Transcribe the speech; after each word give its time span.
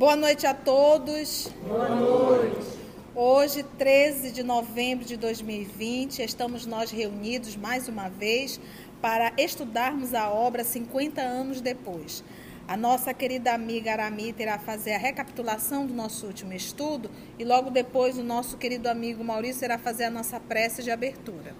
Boa 0.00 0.16
noite 0.16 0.46
a 0.46 0.54
todos. 0.54 1.52
Boa 1.68 1.90
noite. 1.90 2.66
Hoje, 3.14 3.62
13 3.62 4.32
de 4.32 4.42
novembro 4.42 5.04
de 5.04 5.14
2020, 5.18 6.22
estamos 6.22 6.64
nós 6.64 6.90
reunidos 6.90 7.54
mais 7.54 7.86
uma 7.86 8.08
vez 8.08 8.58
para 9.02 9.30
estudarmos 9.36 10.14
a 10.14 10.30
obra 10.30 10.64
50 10.64 11.20
anos 11.20 11.60
depois. 11.60 12.24
A 12.66 12.78
nossa 12.78 13.12
querida 13.12 13.52
amiga 13.52 13.92
Arami 13.92 14.32
terá 14.32 14.58
fazer 14.58 14.94
a 14.94 14.98
recapitulação 14.98 15.84
do 15.84 15.92
nosso 15.92 16.26
último 16.26 16.54
estudo 16.54 17.10
e 17.38 17.44
logo 17.44 17.68
depois 17.68 18.16
o 18.16 18.24
nosso 18.24 18.56
querido 18.56 18.88
amigo 18.88 19.22
Maurício 19.22 19.66
irá 19.66 19.76
fazer 19.76 20.04
a 20.04 20.10
nossa 20.10 20.40
prece 20.40 20.82
de 20.82 20.90
abertura. 20.90 21.54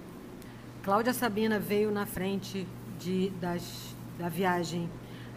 Cláudia 0.82 1.12
Sabina 1.12 1.58
veio 1.58 1.90
na 1.90 2.06
frente 2.06 2.66
de, 2.98 3.28
das, 3.38 3.94
da 4.18 4.30
viagem 4.30 4.88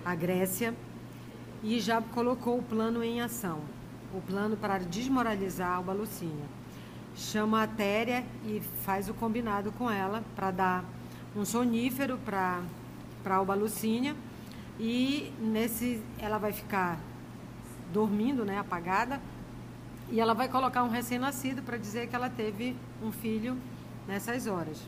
à 0.06 0.16
Grécia 0.16 0.74
e 1.64 1.80
já 1.80 2.02
colocou 2.02 2.60
o 2.60 2.64
plano 2.64 3.04
em 3.04 3.22
ação 3.22 3.62
o 4.14 4.22
plano 4.22 4.56
para 4.56 4.78
desmoralizar 4.78 5.78
Alba 5.78 5.92
Lucinha. 5.92 6.46
Chama 7.16 7.64
a 7.64 7.68
Téria 7.68 8.24
e 8.46 8.62
faz 8.84 9.10
o 9.10 9.14
combinado 9.14 9.72
com 9.72 9.90
ela 9.90 10.24
para 10.36 10.52
dar 10.52 10.86
um 11.36 11.44
sonífero 11.44 12.18
para 12.20 12.62
Alba 13.26 13.56
Lucinha 13.56 14.16
e 14.80 15.34
nesse 15.40 16.02
ela 16.20 16.38
vai 16.38 16.54
ficar 16.54 17.00
dormindo, 17.92 18.44
né, 18.44 18.58
apagada, 18.58 19.22
e 20.10 20.20
ela 20.20 20.34
vai 20.34 20.48
colocar 20.48 20.84
um 20.84 20.90
recém-nascido 20.90 21.62
para 21.62 21.78
dizer 21.78 22.08
que 22.08 22.16
ela 22.16 22.30
teve 22.30 22.76
um 23.02 23.12
filho 23.12 23.56
nessas 24.08 24.48
horas. 24.48 24.82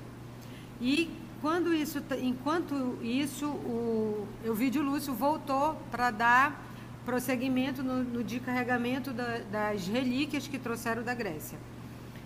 E 0.81 1.11
quando 1.41 1.73
isso, 1.73 2.01
enquanto 2.21 2.97
isso, 3.01 3.47
o 3.47 4.27
Elvídio 4.43 4.81
Lúcio 4.81 5.13
voltou 5.13 5.75
para 5.91 6.11
dar 6.11 6.65
prosseguimento 7.05 7.83
no, 7.83 8.03
no 8.03 8.23
de 8.23 8.39
carregamento 8.39 9.13
da, 9.13 9.39
das 9.51 9.87
relíquias 9.87 10.47
que 10.47 10.57
trouxeram 10.57 11.03
da 11.03 11.13
Grécia. 11.13 11.57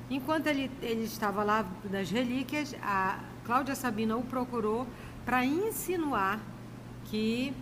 Enquanto 0.09 0.47
ele, 0.47 0.71
ele 0.81 1.03
estava 1.03 1.43
lá 1.43 1.65
das 1.83 2.09
relíquias, 2.09 2.75
a 2.81 3.19
Cláudia 3.45 3.75
Sabina 3.75 4.15
o 4.15 4.23
procurou 4.23 4.87
para 5.25 5.45
insinuar 5.45 6.39
que 7.05 7.53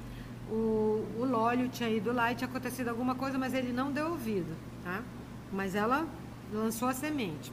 o, 0.50 1.06
o 1.18 1.25
Lólio 1.25 1.68
tinha 1.68 1.90
ido 1.90 2.14
lá 2.14 2.31
e 2.31 2.36
tinha 2.36 2.48
acontecido 2.48 2.88
alguma 2.88 3.16
coisa, 3.16 3.38
mas 3.38 3.53
ele 3.53 3.73
não 3.73 3.92
deu 3.92 4.12
ouvido, 4.12 4.56
tá? 4.84 5.02
Mas 5.52 5.75
ela 5.75 6.08
lançou 6.53 6.88
a 6.88 6.94
semente. 6.94 7.52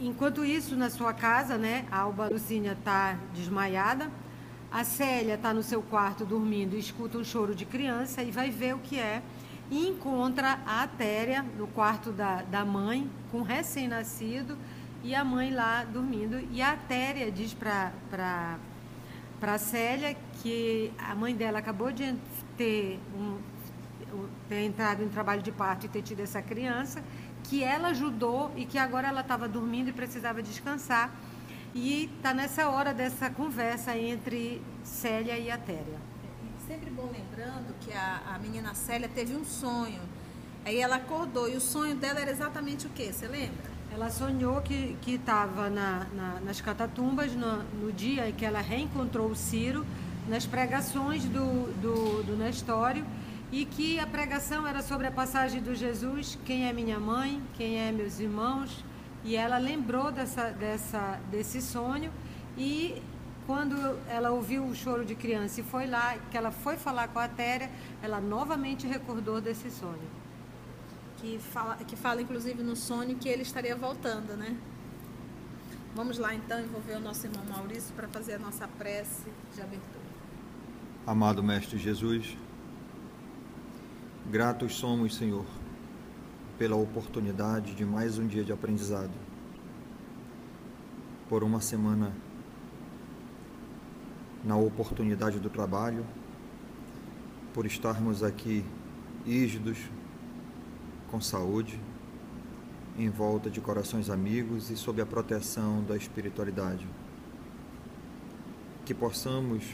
Enquanto 0.00 0.44
isso, 0.44 0.74
na 0.74 0.90
sua 0.90 1.12
casa, 1.12 1.56
né, 1.56 1.86
a 1.90 2.00
Alba 2.00 2.28
Lucínia 2.28 2.72
está 2.72 3.16
desmaiada, 3.32 4.10
a 4.70 4.82
Célia 4.82 5.34
está 5.34 5.54
no 5.54 5.62
seu 5.62 5.80
quarto 5.80 6.24
dormindo 6.24 6.76
escuta 6.76 7.16
um 7.16 7.22
choro 7.22 7.54
de 7.54 7.64
criança 7.64 8.22
e 8.22 8.32
vai 8.32 8.50
ver 8.50 8.74
o 8.74 8.78
que 8.78 8.98
é. 8.98 9.22
E 9.70 9.86
encontra 9.86 10.58
a 10.66 10.82
Atéria 10.82 11.44
no 11.56 11.68
quarto 11.68 12.10
da, 12.10 12.42
da 12.42 12.64
mãe, 12.64 13.08
com 13.30 13.42
recém-nascido, 13.42 14.58
e 15.04 15.14
a 15.14 15.24
mãe 15.24 15.54
lá 15.54 15.84
dormindo. 15.84 16.40
E 16.50 16.60
a 16.60 16.72
Atéria 16.72 17.30
diz 17.30 17.54
para 17.54 17.92
a 19.40 19.58
Célia 19.58 20.16
que 20.42 20.92
a 20.98 21.14
mãe 21.14 21.36
dela 21.36 21.60
acabou 21.60 21.92
de 21.92 22.14
ter, 22.56 22.98
um, 23.16 23.38
ter 24.48 24.64
entrado 24.64 25.04
em 25.04 25.08
trabalho 25.08 25.40
de 25.40 25.52
parto 25.52 25.86
e 25.86 25.88
ter 25.88 26.02
tido 26.02 26.20
essa 26.20 26.42
criança, 26.42 27.02
que 27.44 27.62
ela 27.62 27.88
ajudou 27.88 28.50
e 28.56 28.64
que 28.64 28.78
agora 28.78 29.08
ela 29.08 29.20
estava 29.20 29.48
dormindo 29.48 29.88
e 29.88 29.92
precisava 29.92 30.42
descansar 30.42 31.10
e 31.74 32.04
está 32.16 32.32
nessa 32.32 32.68
hora 32.68 32.94
dessa 32.94 33.28
conversa 33.30 33.96
entre 33.96 34.62
Célia 34.82 35.36
e 35.38 35.50
a 35.50 35.58
Téria. 35.58 35.98
Sempre 36.66 36.90
bom 36.90 37.10
lembrando 37.12 37.74
que 37.80 37.92
a, 37.92 38.22
a 38.34 38.38
menina 38.38 38.74
Célia 38.74 39.08
teve 39.08 39.34
um 39.34 39.44
sonho. 39.44 40.00
Aí 40.64 40.80
ela 40.80 40.96
acordou 40.96 41.48
e 41.48 41.56
o 41.56 41.60
sonho 41.60 41.94
dela 41.94 42.20
era 42.20 42.30
exatamente 42.30 42.86
o 42.86 42.90
que? 42.90 43.12
Você 43.12 43.26
lembra? 43.26 43.74
Ela 43.92 44.10
sonhou 44.10 44.62
que 44.62 44.96
estava 45.06 45.68
na, 45.68 46.06
na, 46.14 46.40
nas 46.40 46.60
catatumbas 46.60 47.34
no, 47.34 47.62
no, 47.64 47.92
dia 47.92 48.28
em 48.28 48.32
que 48.32 48.44
ela 48.44 48.60
reencontrou 48.60 49.28
o 49.28 49.36
Ciro, 49.36 49.84
nas 50.26 50.46
pregações 50.46 51.24
do, 51.24 51.70
do, 51.80 52.22
do 52.22 52.36
Nestório, 52.36 53.04
e 53.54 53.64
que 53.64 54.00
a 54.00 54.06
pregação 54.06 54.66
era 54.66 54.82
sobre 54.82 55.06
a 55.06 55.12
passagem 55.12 55.62
do 55.62 55.76
Jesus, 55.76 56.36
quem 56.44 56.66
é 56.66 56.72
minha 56.72 56.98
mãe, 56.98 57.40
quem 57.56 57.78
é 57.78 57.92
meus 57.92 58.18
irmãos, 58.18 58.84
e 59.22 59.36
ela 59.36 59.58
lembrou 59.58 60.10
dessa, 60.10 60.50
dessa, 60.50 61.20
desse 61.30 61.62
sonho 61.62 62.10
e 62.58 63.00
quando 63.46 63.76
ela 64.08 64.32
ouviu 64.32 64.64
o 64.64 64.74
choro 64.74 65.04
de 65.04 65.14
criança 65.14 65.60
e 65.60 65.62
foi 65.62 65.86
lá, 65.86 66.18
que 66.32 66.36
ela 66.36 66.50
foi 66.50 66.76
falar 66.76 67.06
com 67.06 67.20
a 67.20 67.28
Téria, 67.28 67.70
ela 68.02 68.20
novamente 68.20 68.88
recordou 68.88 69.40
desse 69.40 69.70
sonho. 69.70 70.08
Que 71.18 71.38
fala, 71.38 71.76
que 71.76 71.94
fala 71.94 72.20
inclusive 72.20 72.60
no 72.60 72.74
sonho 72.74 73.14
que 73.14 73.28
ele 73.28 73.42
estaria 73.42 73.76
voltando, 73.76 74.36
né? 74.36 74.56
Vamos 75.94 76.18
lá 76.18 76.34
então 76.34 76.58
envolver 76.58 76.94
o 76.94 77.00
nosso 77.00 77.24
irmão 77.24 77.44
Maurício 77.48 77.94
para 77.94 78.08
fazer 78.08 78.34
a 78.34 78.38
nossa 78.40 78.66
prece 78.66 79.28
de 79.54 79.60
abertura. 79.62 80.04
Amado 81.06 81.40
Mestre 81.40 81.78
Jesus, 81.78 82.36
gratos 84.30 84.74
somos, 84.74 85.14
Senhor 85.14 85.44
pela 86.58 86.76
oportunidade 86.76 87.74
de 87.74 87.84
mais 87.84 88.18
um 88.18 88.26
dia 88.26 88.44
de 88.44 88.52
aprendizado. 88.52 89.10
Por 91.28 91.42
uma 91.42 91.60
semana 91.60 92.12
na 94.44 94.56
oportunidade 94.56 95.40
do 95.40 95.50
trabalho, 95.50 96.06
por 97.52 97.66
estarmos 97.66 98.22
aqui 98.22 98.64
rígidos, 99.26 99.78
com 101.10 101.20
saúde, 101.20 101.80
em 102.96 103.08
volta 103.08 103.50
de 103.50 103.60
corações 103.60 104.08
amigos 104.08 104.70
e 104.70 104.76
sob 104.76 105.00
a 105.02 105.06
proteção 105.06 105.82
da 105.82 105.96
espiritualidade. 105.96 106.86
Que 108.84 108.94
possamos 108.94 109.64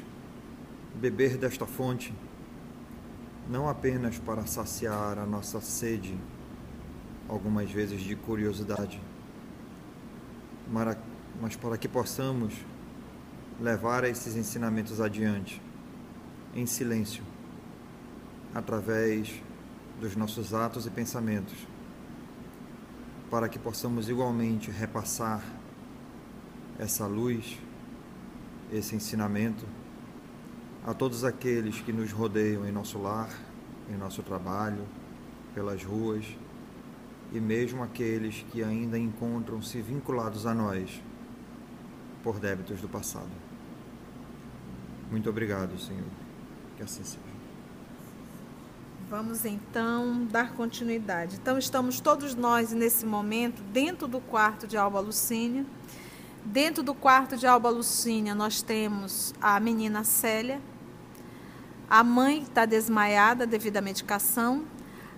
beber 0.94 1.36
desta 1.36 1.66
fonte, 1.66 2.14
não 3.50 3.68
apenas 3.68 4.16
para 4.16 4.46
saciar 4.46 5.18
a 5.18 5.26
nossa 5.26 5.60
sede 5.60 6.16
algumas 7.28 7.68
vezes 7.68 8.00
de 8.00 8.14
curiosidade, 8.14 9.02
mas 10.70 11.56
para 11.56 11.76
que 11.76 11.88
possamos 11.88 12.54
levar 13.60 14.04
esses 14.04 14.36
ensinamentos 14.36 15.00
adiante, 15.00 15.60
em 16.54 16.64
silêncio, 16.64 17.24
através 18.54 19.42
dos 20.00 20.14
nossos 20.14 20.54
atos 20.54 20.86
e 20.86 20.90
pensamentos, 20.90 21.58
para 23.28 23.48
que 23.48 23.58
possamos 23.58 24.08
igualmente 24.08 24.70
repassar 24.70 25.42
essa 26.78 27.04
luz, 27.04 27.58
esse 28.72 28.94
ensinamento 28.94 29.66
a 30.86 30.94
todos 30.94 31.24
aqueles 31.24 31.80
que 31.80 31.92
nos 31.92 32.10
rodeiam 32.12 32.66
em 32.66 32.72
nosso 32.72 32.98
lar, 32.98 33.30
em 33.88 33.96
nosso 33.96 34.22
trabalho, 34.22 34.86
pelas 35.54 35.84
ruas 35.84 36.24
e 37.32 37.40
mesmo 37.40 37.82
aqueles 37.82 38.44
que 38.50 38.62
ainda 38.62 38.98
encontram-se 38.98 39.80
vinculados 39.80 40.46
a 40.46 40.54
nós 40.54 41.02
por 42.22 42.38
débitos 42.38 42.80
do 42.80 42.88
passado. 42.88 43.30
Muito 45.10 45.28
obrigado, 45.28 45.78
Senhor. 45.78 46.04
Que 46.76 46.82
assim 46.82 47.04
seja. 47.04 47.30
Vamos 49.08 49.44
então 49.44 50.24
dar 50.26 50.52
continuidade. 50.52 51.36
Então, 51.36 51.58
estamos 51.58 51.98
todos 51.98 52.36
nós 52.36 52.72
nesse 52.72 53.04
momento 53.04 53.60
dentro 53.72 54.06
do 54.06 54.20
quarto 54.20 54.68
de 54.68 54.76
Alba 54.76 55.00
Lucínia. 55.00 55.66
Dentro 56.44 56.82
do 56.82 56.94
quarto 56.94 57.36
de 57.36 57.44
Alba 57.44 57.70
Lucínia, 57.70 58.36
nós 58.36 58.62
temos 58.62 59.34
a 59.40 59.58
menina 59.58 60.04
Célia. 60.04 60.60
A 61.90 62.04
mãe 62.04 62.42
está 62.42 62.64
desmaiada 62.64 63.44
devido 63.44 63.78
à 63.78 63.80
medicação 63.80 64.64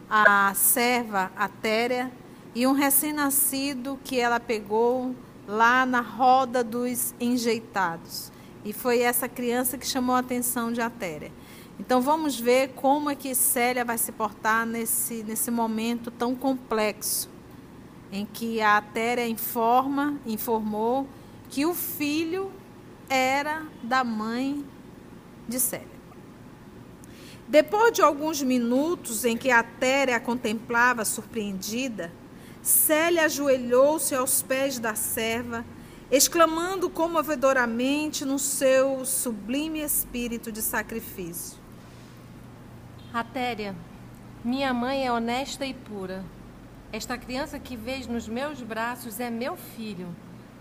a 0.08 0.54
serva 0.54 1.30
Atéria 1.36 2.10
e 2.54 2.66
um 2.66 2.72
recém-nascido 2.72 4.00
que 4.02 4.18
ela 4.18 4.40
pegou 4.40 5.14
lá 5.46 5.84
na 5.84 6.00
roda 6.00 6.64
dos 6.64 7.14
enjeitados. 7.20 8.32
E 8.64 8.72
foi 8.72 9.00
essa 9.00 9.28
criança 9.28 9.76
que 9.76 9.86
chamou 9.86 10.16
a 10.16 10.20
atenção 10.20 10.72
de 10.72 10.80
Atéria. 10.80 11.30
Então 11.78 12.00
vamos 12.00 12.40
ver 12.40 12.68
como 12.74 13.10
é 13.10 13.14
que 13.14 13.34
Célia 13.34 13.84
vai 13.84 13.98
se 13.98 14.10
portar 14.10 14.64
nesse, 14.64 15.22
nesse 15.24 15.50
momento 15.50 16.10
tão 16.10 16.34
complexo, 16.34 17.28
em 18.10 18.24
que 18.24 18.62
a 18.62 18.78
Atéria 18.78 19.28
informa, 19.28 20.16
informou 20.24 21.06
que 21.50 21.66
o 21.66 21.74
filho 21.74 22.50
era 23.10 23.62
da 23.82 24.02
mãe 24.02 24.64
de 25.46 25.60
Célia. 25.60 25.91
Depois 27.52 27.92
de 27.92 28.00
alguns 28.00 28.40
minutos 28.40 29.26
em 29.26 29.36
que 29.36 29.50
a 29.50 29.62
Téria 29.62 30.16
a 30.16 30.20
contemplava 30.20 31.04
surpreendida, 31.04 32.10
Célia 32.62 33.26
ajoelhou-se 33.26 34.14
aos 34.14 34.40
pés 34.40 34.78
da 34.78 34.94
serva, 34.94 35.62
exclamando 36.10 36.88
comovedoramente 36.88 38.24
no 38.24 38.38
seu 38.38 39.04
sublime 39.04 39.82
espírito 39.82 40.50
de 40.50 40.62
sacrifício: 40.62 41.58
Atéria, 43.12 43.76
Minha 44.42 44.72
mãe 44.72 45.06
é 45.06 45.12
honesta 45.12 45.66
e 45.66 45.74
pura. 45.74 46.24
Esta 46.90 47.18
criança 47.18 47.58
que 47.58 47.76
vês 47.76 48.06
nos 48.06 48.26
meus 48.26 48.62
braços 48.62 49.20
é 49.20 49.28
meu 49.28 49.58
filho. 49.58 50.08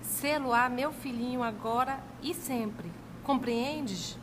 Sê-lo-á 0.01 0.67
meu 0.67 0.91
filhinho 0.91 1.41
agora 1.41 2.03
e 2.21 2.33
sempre. 2.33 2.91
Compreendes? 3.23 4.19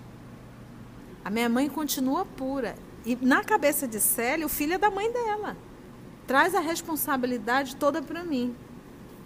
A 1.25 1.31
minha 1.31 1.49
mãe 1.49 1.69
continua 1.69 2.25
pura. 2.25 2.75
E 3.05 3.17
na 3.21 3.45
cabeça 3.45 3.87
de 3.87 4.01
Célia, 4.01 4.47
o 4.47 4.49
filho 4.49 4.75
é 4.75 4.79
da 4.79 4.91
mãe 4.91 5.11
dela. 5.11 5.57
Traz 6.27 6.55
a 6.55 6.61
responsabilidade 6.61 7.77
toda 7.77 8.03
para 8.03 8.23
mim. 8.23 8.55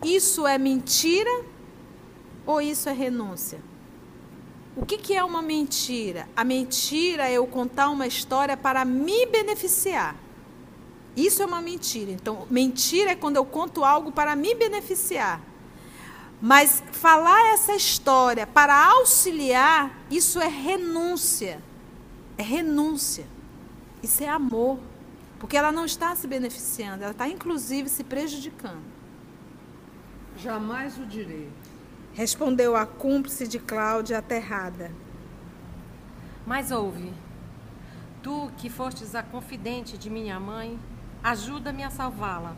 Isso 0.04 0.46
é 0.46 0.58
mentira 0.58 1.44
ou 2.46 2.60
isso 2.60 2.88
é 2.88 2.92
renúncia? 2.92 3.60
O 4.76 4.86
que, 4.86 4.96
que 4.96 5.14
é 5.14 5.22
uma 5.22 5.42
mentira? 5.42 6.28
A 6.34 6.44
mentira 6.44 7.28
é 7.28 7.34
eu 7.34 7.46
contar 7.46 7.90
uma 7.90 8.06
história 8.06 8.56
para 8.56 8.84
me 8.84 9.26
beneficiar. 9.26 10.16
Isso 11.16 11.42
é 11.42 11.46
uma 11.46 11.60
mentira. 11.60 12.10
Então, 12.10 12.46
mentira 12.48 13.10
é 13.10 13.14
quando 13.14 13.36
eu 13.36 13.44
conto 13.44 13.84
algo 13.84 14.10
para 14.10 14.34
me 14.34 14.54
beneficiar. 14.54 15.40
Mas 16.40 16.82
falar 16.90 17.52
essa 17.52 17.74
história 17.74 18.46
para 18.46 18.74
auxiliar, 18.92 19.96
isso 20.10 20.40
é 20.40 20.48
renúncia. 20.48 21.62
É 22.36 22.42
renúncia. 22.42 23.26
Isso 24.02 24.22
é 24.22 24.28
amor. 24.28 24.78
Porque 25.42 25.56
ela 25.56 25.72
não 25.72 25.84
está 25.84 26.14
se 26.14 26.28
beneficiando, 26.28 27.02
ela 27.02 27.10
está 27.10 27.28
inclusive 27.28 27.88
se 27.88 28.04
prejudicando. 28.04 28.84
Jamais 30.36 30.96
o 30.98 31.04
direi. 31.04 31.50
Respondeu 32.14 32.76
a 32.76 32.86
cúmplice 32.86 33.48
de 33.48 33.58
Cláudia 33.58 34.18
aterrada. 34.18 34.92
Mas 36.46 36.70
ouve, 36.70 37.12
tu 38.22 38.52
que 38.56 38.70
fostes 38.70 39.16
a 39.16 39.22
confidente 39.24 39.98
de 39.98 40.08
minha 40.08 40.38
mãe, 40.38 40.78
ajuda-me 41.24 41.82
a 41.82 41.90
salvá-la. 41.90 42.54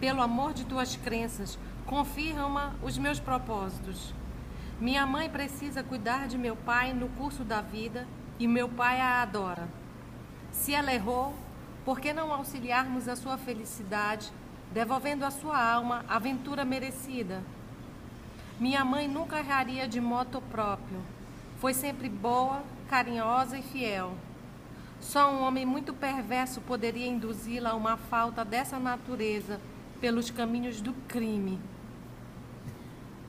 Pelo 0.00 0.22
amor 0.22 0.54
de 0.54 0.64
tuas 0.64 0.96
crenças, 0.96 1.58
confirma 1.84 2.74
os 2.82 2.96
meus 2.96 3.20
propósitos. 3.20 4.14
Minha 4.80 5.06
mãe 5.06 5.28
precisa 5.28 5.82
cuidar 5.82 6.28
de 6.28 6.38
meu 6.38 6.56
pai 6.56 6.94
no 6.94 7.08
curso 7.10 7.44
da 7.44 7.60
vida 7.60 8.06
e 8.38 8.46
meu 8.46 8.68
pai 8.68 9.00
a 9.00 9.22
adora. 9.22 9.68
Se 10.52 10.74
ela 10.74 10.92
errou, 10.92 11.34
por 11.84 12.00
que 12.00 12.12
não 12.12 12.32
auxiliarmos 12.32 13.08
a 13.08 13.16
sua 13.16 13.38
felicidade, 13.38 14.32
devolvendo 14.72 15.24
à 15.24 15.30
sua 15.30 15.62
alma 15.62 16.04
a 16.08 16.16
aventura 16.16 16.64
merecida? 16.64 17.42
Minha 18.58 18.84
mãe 18.84 19.06
nunca 19.06 19.38
erraria 19.38 19.86
de 19.86 20.00
moto 20.00 20.42
próprio. 20.50 21.00
Foi 21.58 21.72
sempre 21.72 22.08
boa, 22.08 22.62
carinhosa 22.88 23.58
e 23.58 23.62
fiel. 23.62 24.14
Só 25.00 25.30
um 25.30 25.42
homem 25.42 25.66
muito 25.66 25.92
perverso 25.92 26.60
poderia 26.60 27.06
induzi-la 27.06 27.70
a 27.70 27.74
uma 27.74 27.96
falta 27.96 28.44
dessa 28.44 28.78
natureza 28.78 29.60
pelos 30.00 30.30
caminhos 30.30 30.80
do 30.80 30.92
crime. 31.06 31.60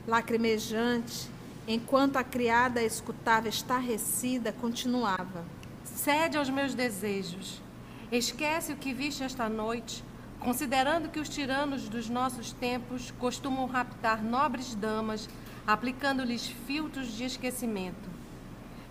Lacrimejante, 0.06 1.30
enquanto 1.68 2.16
a 2.16 2.24
criada 2.24 2.82
escutava 2.82 3.48
estarrecida, 3.48 4.52
continuava: 4.52 5.44
Cede 5.84 6.36
aos 6.36 6.50
meus 6.50 6.74
desejos. 6.74 7.62
Esquece 8.10 8.72
o 8.72 8.76
que 8.76 8.92
viste 8.92 9.22
esta 9.22 9.48
noite 9.48 10.02
Considerando 10.40 11.08
que 11.08 11.18
os 11.18 11.28
tiranos 11.28 11.88
dos 11.88 12.08
nossos 12.08 12.52
tempos 12.52 13.10
costumam 13.18 13.66
raptar 13.66 14.22
nobres 14.22 14.74
damas, 14.74 15.28
aplicando-lhes 15.66 16.46
filtros 16.46 17.08
de 17.08 17.24
esquecimento. 17.24 18.08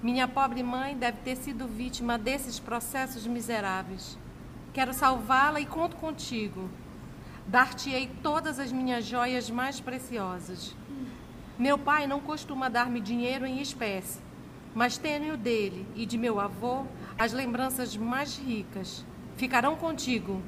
Minha 0.03 0.27
pobre 0.27 0.61
mãe 0.61 0.95
deve 0.95 1.19
ter 1.19 1.37
sido 1.37 1.65
vítima 1.65 2.17
desses 2.17 2.59
processos 2.59 3.25
miseráveis. 3.25 4.17
Quero 4.73 4.93
salvá-la 4.93 5.61
e 5.61 5.65
conto 5.65 5.95
contigo. 5.95 6.69
Dar-te-ei 7.47 8.11
todas 8.21 8.59
as 8.59 8.71
minhas 8.71 9.05
joias 9.05 9.49
mais 9.49 9.79
preciosas. 9.79 10.75
Meu 11.57 11.77
pai 11.77 12.07
não 12.07 12.19
costuma 12.19 12.69
dar-me 12.69 12.99
dinheiro 13.01 13.45
em 13.45 13.61
espécie, 13.61 14.19
mas 14.75 14.97
tenho 14.97 15.37
dele 15.37 15.87
e 15.95 16.05
de 16.05 16.17
meu 16.17 16.39
avô 16.39 16.85
as 17.17 17.33
lembranças 17.33 17.97
mais 17.97 18.37
ricas. 18.37 19.05
Ficarão 19.35 19.75
contigo 19.75 20.41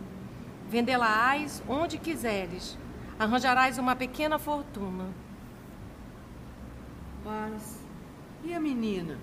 Vendê-la-ás 0.70 1.64
onde 1.68 1.98
quiseres. 1.98 2.78
Arranjarás 3.18 3.80
uma 3.80 3.96
pequena 3.96 4.38
fortuna. 4.38 5.08
Mas 7.26 7.80
e 8.44 8.54
a 8.54 8.60
menina? 8.60 9.18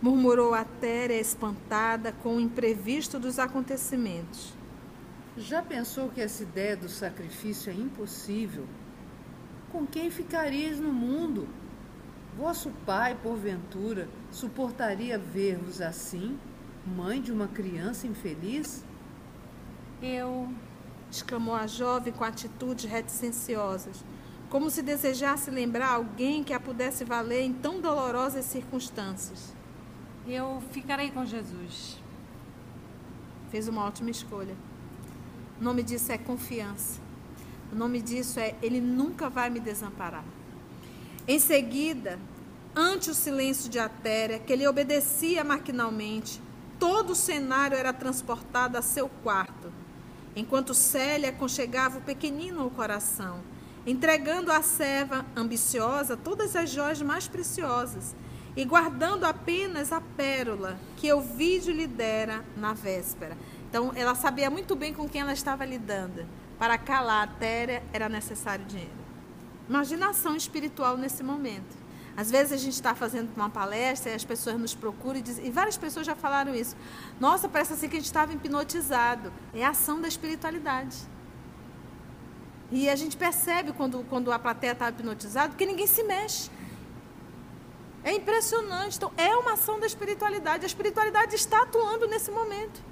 Murmurou 0.00 0.54
a 0.54 0.64
Téria 0.64 1.20
espantada 1.20 2.12
com 2.22 2.36
o 2.36 2.40
imprevisto 2.40 3.18
dos 3.18 3.38
acontecimentos. 3.38 4.54
Já 5.36 5.62
pensou 5.62 6.08
que 6.08 6.22
essa 6.22 6.42
ideia 6.42 6.74
do 6.74 6.88
sacrifício 6.88 7.70
é 7.70 7.74
impossível? 7.74 8.66
Com 9.72 9.86
quem 9.86 10.10
ficarias 10.10 10.80
no 10.80 10.92
mundo? 10.92 11.48
Vosso 12.36 12.70
pai, 12.84 13.16
porventura, 13.22 14.08
suportaria 14.30 15.16
ver-vos 15.18 15.80
assim, 15.80 16.38
mãe 16.84 17.20
de 17.20 17.30
uma 17.30 17.46
criança 17.46 18.06
infeliz? 18.06 18.84
Eu 20.02 20.52
exclamou 21.10 21.54
a 21.54 21.66
jovem 21.66 22.12
com 22.12 22.24
atitudes 22.24 22.84
reticenciosas, 22.84 24.04
como 24.48 24.70
se 24.70 24.82
desejasse 24.82 25.50
lembrar 25.50 25.90
alguém 25.90 26.42
que 26.42 26.52
a 26.52 26.58
pudesse 26.58 27.04
valer 27.04 27.42
em 27.42 27.52
tão 27.52 27.80
dolorosas 27.80 28.44
circunstâncias. 28.46 29.54
Eu 30.26 30.60
ficarei 30.72 31.10
com 31.10 31.24
Jesus. 31.24 31.98
Fez 33.50 33.68
uma 33.68 33.84
ótima 33.84 34.10
escolha. 34.10 34.56
O 35.60 35.64
nome 35.64 35.82
disso 35.82 36.10
é 36.10 36.18
confiança. 36.18 37.09
O 37.72 37.76
nome 37.76 38.00
disso 38.00 38.40
é 38.40 38.54
Ele 38.62 38.80
nunca 38.80 39.28
vai 39.28 39.50
me 39.50 39.60
desamparar. 39.60 40.24
Em 41.26 41.38
seguida, 41.38 42.18
ante 42.74 43.10
o 43.10 43.14
silêncio 43.14 43.70
de 43.70 43.78
Atéria, 43.78 44.38
que 44.38 44.52
ele 44.52 44.66
obedecia 44.66 45.44
maquinalmente, 45.44 46.40
todo 46.78 47.10
o 47.10 47.16
cenário 47.16 47.76
era 47.76 47.92
transportado 47.92 48.76
a 48.76 48.82
seu 48.82 49.08
quarto 49.22 49.80
enquanto 50.34 50.74
Célia 50.74 51.32
conchegava 51.32 51.98
o 51.98 52.02
pequenino 52.02 52.62
ao 52.62 52.70
coração, 52.70 53.40
entregando 53.86 54.52
à 54.52 54.62
serva 54.62 55.24
ambiciosa 55.36 56.16
todas 56.16 56.54
as 56.54 56.70
joias 56.70 57.02
mais 57.02 57.26
preciosas 57.26 58.14
e 58.56 58.64
guardando 58.64 59.24
apenas 59.24 59.92
a 59.92 60.00
pérola 60.00 60.78
que 60.96 61.12
o 61.12 61.20
vídeo 61.20 61.72
lhe 61.72 61.86
dera 61.86 62.44
na 62.56 62.72
véspera. 62.72 63.36
Então, 63.68 63.92
ela 63.94 64.14
sabia 64.14 64.50
muito 64.50 64.74
bem 64.74 64.92
com 64.92 65.08
quem 65.08 65.20
ela 65.20 65.32
estava 65.32 65.64
lidando. 65.64 66.26
Para 66.60 66.76
calar 66.76 67.22
a 67.24 67.26
Téria 67.26 67.82
era 67.90 68.06
necessário 68.06 68.66
dinheiro. 68.66 68.92
Imaginação 69.66 70.36
espiritual 70.36 70.94
nesse 70.94 71.22
momento. 71.22 71.74
Às 72.14 72.30
vezes 72.30 72.52
a 72.52 72.58
gente 72.58 72.74
está 72.74 72.94
fazendo 72.94 73.30
uma 73.34 73.48
palestra 73.48 74.12
e 74.12 74.14
as 74.14 74.24
pessoas 74.24 74.60
nos 74.60 74.74
procuram 74.74 75.18
e 75.18 75.22
dizem, 75.22 75.46
e 75.46 75.50
várias 75.50 75.78
pessoas 75.78 76.04
já 76.04 76.14
falaram 76.14 76.54
isso. 76.54 76.76
Nossa, 77.18 77.48
parece 77.48 77.72
assim 77.72 77.88
que 77.88 77.96
a 77.96 77.98
gente 77.98 78.08
estava 78.08 78.34
hipnotizado. 78.34 79.32
É 79.54 79.64
a 79.64 79.70
ação 79.70 80.02
da 80.02 80.06
espiritualidade. 80.06 80.98
E 82.70 82.90
a 82.90 82.94
gente 82.94 83.16
percebe 83.16 83.72
quando, 83.72 84.04
quando 84.10 84.30
a 84.30 84.38
plateia 84.38 84.72
está 84.72 84.90
hipnotizada 84.90 85.54
que 85.56 85.64
ninguém 85.64 85.86
se 85.86 86.02
mexe. 86.02 86.50
É 88.04 88.12
impressionante. 88.12 88.98
Então, 88.98 89.10
é 89.16 89.34
uma 89.34 89.54
ação 89.54 89.80
da 89.80 89.86
espiritualidade. 89.86 90.64
A 90.64 90.66
espiritualidade 90.66 91.34
está 91.36 91.62
atuando 91.62 92.06
nesse 92.06 92.30
momento. 92.30 92.89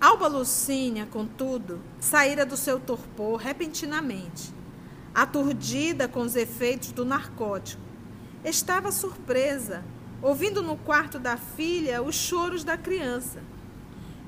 Alba 0.00 0.28
Lucínia, 0.28 1.06
contudo, 1.06 1.80
saíra 1.98 2.46
do 2.46 2.56
seu 2.56 2.80
torpor 2.80 3.36
repentinamente, 3.36 4.52
aturdida 5.14 6.08
com 6.08 6.20
os 6.20 6.36
efeitos 6.36 6.92
do 6.92 7.04
narcótico 7.04 7.90
estava 8.44 8.90
surpresa, 8.90 9.84
ouvindo 10.22 10.62
no 10.62 10.76
quarto 10.76 11.18
da 11.18 11.36
filha 11.36 12.02
os 12.02 12.14
choros 12.14 12.64
da 12.64 12.76
criança. 12.76 13.42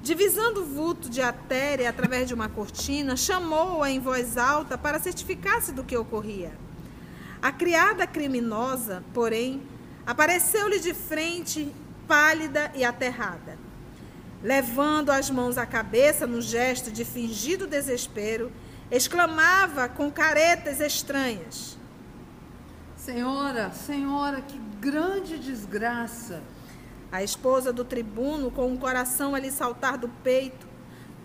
Divisando 0.02 0.62
o 0.62 0.66
vulto 0.66 1.08
de 1.08 1.22
Atéria 1.22 1.88
através 1.88 2.26
de 2.26 2.34
uma 2.34 2.48
cortina, 2.48 3.16
chamou-a 3.16 3.90
em 3.90 4.00
voz 4.00 4.36
alta 4.36 4.76
para 4.76 4.98
certificar-se 4.98 5.72
do 5.72 5.84
que 5.84 5.96
ocorria. 5.96 6.52
A 7.40 7.52
criada 7.52 8.06
criminosa, 8.06 9.02
porém, 9.14 9.62
apareceu-lhe 10.04 10.80
de 10.80 10.92
frente, 10.92 11.72
pálida 12.06 12.72
e 12.74 12.84
aterrada. 12.84 13.56
Levando 14.42 15.10
as 15.10 15.30
mãos 15.30 15.56
à 15.56 15.64
cabeça 15.64 16.26
no 16.26 16.40
gesto 16.40 16.90
de 16.90 17.04
fingido 17.04 17.66
desespero, 17.66 18.50
exclamava 18.90 19.88
com 19.88 20.10
caretas 20.10 20.80
estranhas: 20.80 21.78
Senhora, 22.96 23.70
senhora, 23.70 24.40
que 24.40 24.58
grande 24.80 25.38
desgraça! 25.38 26.42
A 27.12 27.22
esposa 27.22 27.72
do 27.72 27.84
tribuno, 27.84 28.50
com 28.50 28.72
o 28.72 28.78
coração 28.78 29.34
a 29.34 29.38
lhe 29.38 29.50
saltar 29.50 29.98
do 29.98 30.08
peito, 30.08 30.66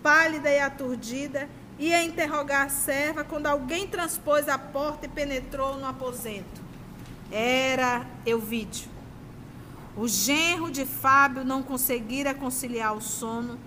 pálida 0.04 0.50
e 0.50 0.60
aturdida, 0.60 1.50
ia 1.80 2.04
interrogar 2.04 2.66
a 2.66 2.70
serva 2.70 3.24
quando 3.24 3.48
alguém 3.48 3.88
transpôs 3.88 4.48
a 4.48 4.58
porta 4.58 5.06
e 5.06 5.10
penetrou 5.10 5.78
no 5.78 5.88
aposento. 5.88 6.62
Era 7.32 8.06
Euvídio. 8.26 8.97
O 9.98 10.08
genro 10.08 10.70
de 10.70 10.86
Fábio 10.86 11.44
não 11.44 11.64
conseguira 11.64 12.34
conciliar 12.34 12.96
o 12.96 13.02
sono, 13.02 13.58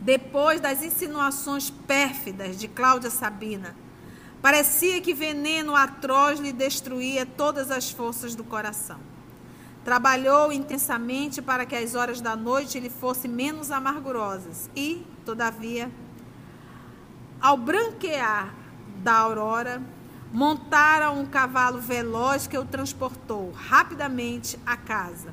Depois 0.00 0.60
das 0.60 0.82
insinuações 0.82 1.70
pérfidas 1.70 2.56
de 2.56 2.68
Cláudia 2.68 3.10
Sabina, 3.10 3.74
parecia 4.40 5.00
que 5.00 5.14
veneno 5.14 5.74
atroz 5.74 6.38
lhe 6.38 6.52
destruía 6.52 7.26
todas 7.26 7.70
as 7.70 7.90
forças 7.90 8.34
do 8.34 8.44
coração. 8.44 9.00
Trabalhou 9.84 10.52
intensamente 10.52 11.40
para 11.40 11.64
que 11.64 11.74
as 11.74 11.94
horas 11.94 12.20
da 12.20 12.36
noite 12.36 12.78
lhe 12.78 12.90
fossem 12.90 13.30
menos 13.30 13.70
amargurosas 13.70 14.68
e, 14.76 15.04
todavia, 15.24 15.90
ao 17.40 17.56
branquear 17.56 18.54
da 19.02 19.14
aurora, 19.14 19.82
montara 20.32 21.10
um 21.10 21.24
cavalo 21.24 21.80
veloz 21.80 22.46
que 22.46 22.58
o 22.58 22.64
transportou 22.64 23.52
rapidamente 23.52 24.58
à 24.66 24.76
casa 24.76 25.32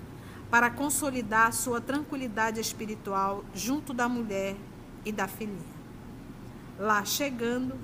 para 0.49 0.69
consolidar 0.69 1.51
sua 1.51 1.81
tranquilidade 1.81 2.59
espiritual 2.59 3.43
junto 3.53 3.93
da 3.93 4.07
mulher 4.07 4.55
e 5.03 5.11
da 5.11 5.27
filhinha. 5.27 5.73
Lá 6.79 7.03
chegando, 7.03 7.75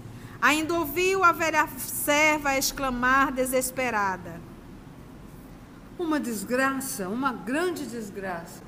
ainda 0.42 0.74
ouviu 0.76 1.24
a 1.24 1.32
velha 1.32 1.68
serva 1.78 2.58
exclamar 2.58 3.32
desesperada: 3.32 4.40
Uma 5.98 6.20
desgraça, 6.20 7.10
uma 7.10 7.34
grande 7.34 7.86
desgraça. 7.86 8.62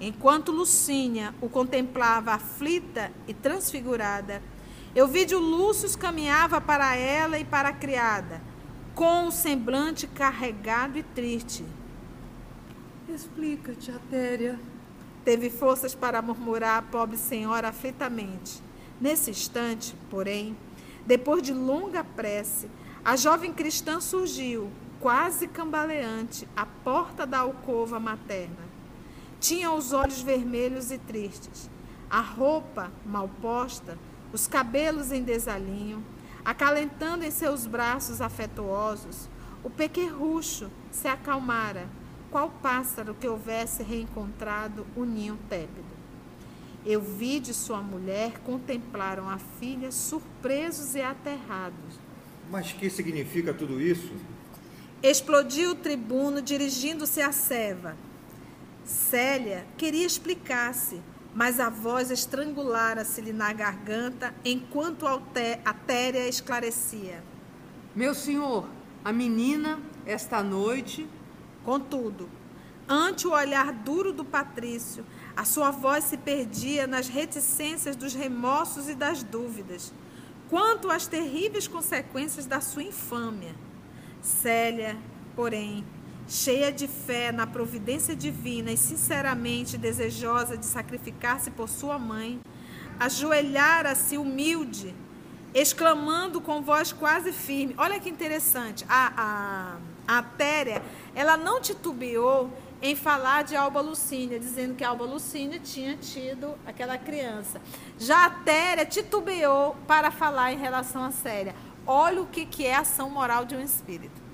Enquanto 0.00 0.50
Lucínia 0.50 1.34
o 1.40 1.48
contemplava 1.48 2.32
aflita 2.32 3.12
e 3.28 3.34
transfigurada, 3.34 4.42
eu 4.94 5.06
vi 5.06 5.24
de 5.24 5.34
Lúcio 5.34 5.96
caminhava 5.98 6.60
para 6.60 6.96
ela 6.96 7.38
e 7.38 7.44
para 7.44 7.68
a 7.68 7.72
criada, 7.72 8.40
com 8.94 9.26
o 9.26 9.30
semblante 9.30 10.06
carregado 10.06 10.98
e 10.98 11.02
triste. 11.02 11.64
Explica-te, 13.08 13.90
Atéria. 13.90 14.58
Teve 15.24 15.50
forças 15.50 15.94
para 15.94 16.22
murmurar 16.22 16.78
a 16.78 16.82
pobre 16.82 17.16
senhora 17.16 17.68
aflitamente. 17.68 18.62
Nesse 19.00 19.30
instante, 19.30 19.94
porém, 20.10 20.56
depois 21.06 21.42
de 21.42 21.52
longa 21.52 22.02
prece, 22.02 22.68
a 23.04 23.16
jovem 23.16 23.52
cristã 23.52 24.00
surgiu, 24.00 24.70
quase 25.00 25.46
cambaleante, 25.46 26.48
à 26.56 26.66
porta 26.66 27.26
da 27.26 27.38
alcova 27.38 28.00
materna. 28.00 28.68
Tinha 29.38 29.72
os 29.72 29.92
olhos 29.92 30.20
vermelhos 30.20 30.90
e 30.90 30.98
tristes, 30.98 31.70
a 32.10 32.20
roupa 32.20 32.92
mal 33.06 33.30
posta, 33.40 33.96
os 34.32 34.46
cabelos 34.46 35.12
em 35.12 35.22
desalinho, 35.22 36.04
acalentando 36.44 37.24
em 37.24 37.30
seus 37.30 37.66
braços 37.66 38.20
afetuosos, 38.20 39.28
o 39.62 39.70
pequerrucho 39.70 40.70
se 40.90 41.08
acalmara 41.08 41.86
qual 42.30 42.50
pássaro 42.62 43.14
que 43.14 43.28
houvesse 43.28 43.82
reencontrado 43.82 44.86
o 44.96 45.04
ninho 45.04 45.38
tépido. 45.48 46.00
Eu 46.86 47.00
vi 47.02 47.40
de 47.40 47.52
sua 47.52 47.82
mulher 47.82 48.38
contemplaram 48.44 49.28
a 49.28 49.38
filha 49.58 49.92
surpresos 49.92 50.94
e 50.94 51.02
aterrados. 51.02 51.98
Mas 52.50 52.72
que 52.72 52.88
significa 52.88 53.52
tudo 53.52 53.80
isso? 53.80 54.12
Explodiu 55.02 55.72
o 55.72 55.74
tribuno 55.74 56.40
dirigindo-se 56.40 57.20
à 57.20 57.32
Seva. 57.32 57.96
Célia 58.84 59.66
queria 59.76 60.06
explicar-se, 60.06 61.00
mas 61.34 61.60
a 61.60 61.68
voz 61.68 62.10
estrangulara-se-lhe 62.10 63.32
na 63.32 63.52
garganta 63.52 64.34
enquanto 64.44 65.06
a 65.06 65.72
Téria 65.72 66.28
esclarecia. 66.28 67.22
Meu 67.94 68.14
senhor, 68.14 68.68
a 69.04 69.12
menina, 69.12 69.78
esta 70.06 70.42
noite, 70.42 71.08
Contudo, 71.64 72.28
ante 72.88 73.26
o 73.26 73.32
olhar 73.32 73.72
duro 73.72 74.12
do 74.12 74.24
patrício, 74.24 75.04
a 75.36 75.44
sua 75.44 75.70
voz 75.70 76.04
se 76.04 76.16
perdia 76.16 76.86
nas 76.86 77.06
reticências 77.06 77.94
dos 77.94 78.14
remorsos 78.14 78.88
e 78.88 78.94
das 78.94 79.22
dúvidas, 79.22 79.92
quanto 80.48 80.90
às 80.90 81.06
terríveis 81.06 81.68
consequências 81.68 82.46
da 82.46 82.60
sua 82.60 82.82
infâmia. 82.82 83.54
Célia, 84.22 84.96
porém, 85.36 85.84
cheia 86.30 86.70
de 86.70 86.86
fé 86.86 87.32
na 87.32 87.44
providência 87.44 88.14
divina 88.14 88.70
e 88.70 88.76
sinceramente 88.76 89.76
desejosa 89.76 90.56
de 90.56 90.64
sacrificar-se 90.64 91.50
por 91.50 91.68
sua 91.68 91.98
mãe, 91.98 92.40
ajoelhara-se 93.00 94.16
humilde, 94.16 94.94
exclamando 95.52 96.40
com 96.40 96.62
voz 96.62 96.92
quase 96.92 97.32
firme: 97.32 97.74
Olha 97.76 97.98
que 97.98 98.08
interessante, 98.08 98.86
a, 98.88 99.76
a, 100.06 100.18
a 100.18 100.22
Téria 100.22 100.80
ela 101.16 101.36
não 101.36 101.60
titubeou 101.60 102.48
em 102.80 102.94
falar 102.94 103.42
de 103.42 103.56
Alba 103.56 103.80
Lucínia, 103.80 104.38
dizendo 104.38 104.76
que 104.76 104.84
Alba 104.84 105.04
Lucínia 105.04 105.58
tinha 105.58 105.96
tido 105.96 106.54
aquela 106.64 106.96
criança. 106.96 107.60
Já 107.98 108.26
a 108.26 108.30
Téria 108.30 108.86
titubeou 108.86 109.76
para 109.86 110.12
falar 110.12 110.52
em 110.52 110.58
relação 110.58 111.02
à 111.02 111.10
Séria. 111.10 111.56
Olha 111.84 112.22
o 112.22 112.26
que, 112.26 112.46
que 112.46 112.64
é 112.64 112.76
a 112.76 112.80
ação 112.80 113.10
moral 113.10 113.44
de 113.44 113.56
um 113.56 113.60
espírito. 113.60 114.29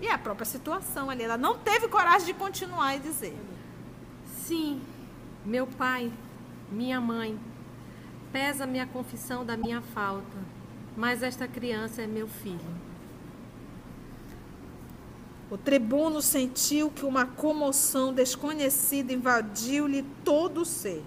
E 0.00 0.08
a 0.08 0.16
própria 0.16 0.46
situação 0.46 1.10
ali. 1.10 1.22
Ela 1.22 1.36
não 1.36 1.58
teve 1.58 1.88
coragem 1.88 2.26
de 2.26 2.34
continuar 2.34 2.96
e 2.96 3.00
dizer. 3.00 3.36
Sim, 4.46 4.80
meu 5.44 5.66
pai, 5.66 6.10
minha 6.70 7.00
mãe, 7.00 7.38
pesa-me 8.32 8.80
a 8.80 8.86
confissão 8.86 9.44
da 9.44 9.56
minha 9.56 9.80
falta, 9.80 10.38
mas 10.96 11.22
esta 11.22 11.46
criança 11.46 12.02
é 12.02 12.06
meu 12.06 12.26
filho. 12.26 12.90
O 15.50 15.58
tribuno 15.58 16.22
sentiu 16.22 16.90
que 16.90 17.04
uma 17.04 17.26
comoção 17.26 18.14
desconhecida 18.14 19.12
invadiu-lhe 19.12 20.04
todo 20.24 20.60
o 20.60 20.64
ser. 20.64 21.02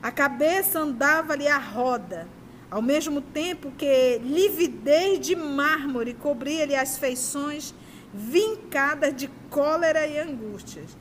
A 0.00 0.12
cabeça 0.12 0.78
andava-lhe 0.78 1.48
à 1.48 1.58
roda, 1.58 2.28
ao 2.70 2.80
mesmo 2.80 3.20
tempo 3.20 3.72
que 3.72 4.18
lividez 4.18 5.18
de 5.18 5.34
mármore 5.34 6.14
cobria-lhe 6.14 6.76
as 6.76 6.98
feições 6.98 7.74
vincadas 8.12 9.14
de 9.14 9.28
cólera 9.50 10.06
e 10.06 10.18
angústias. 10.18 10.96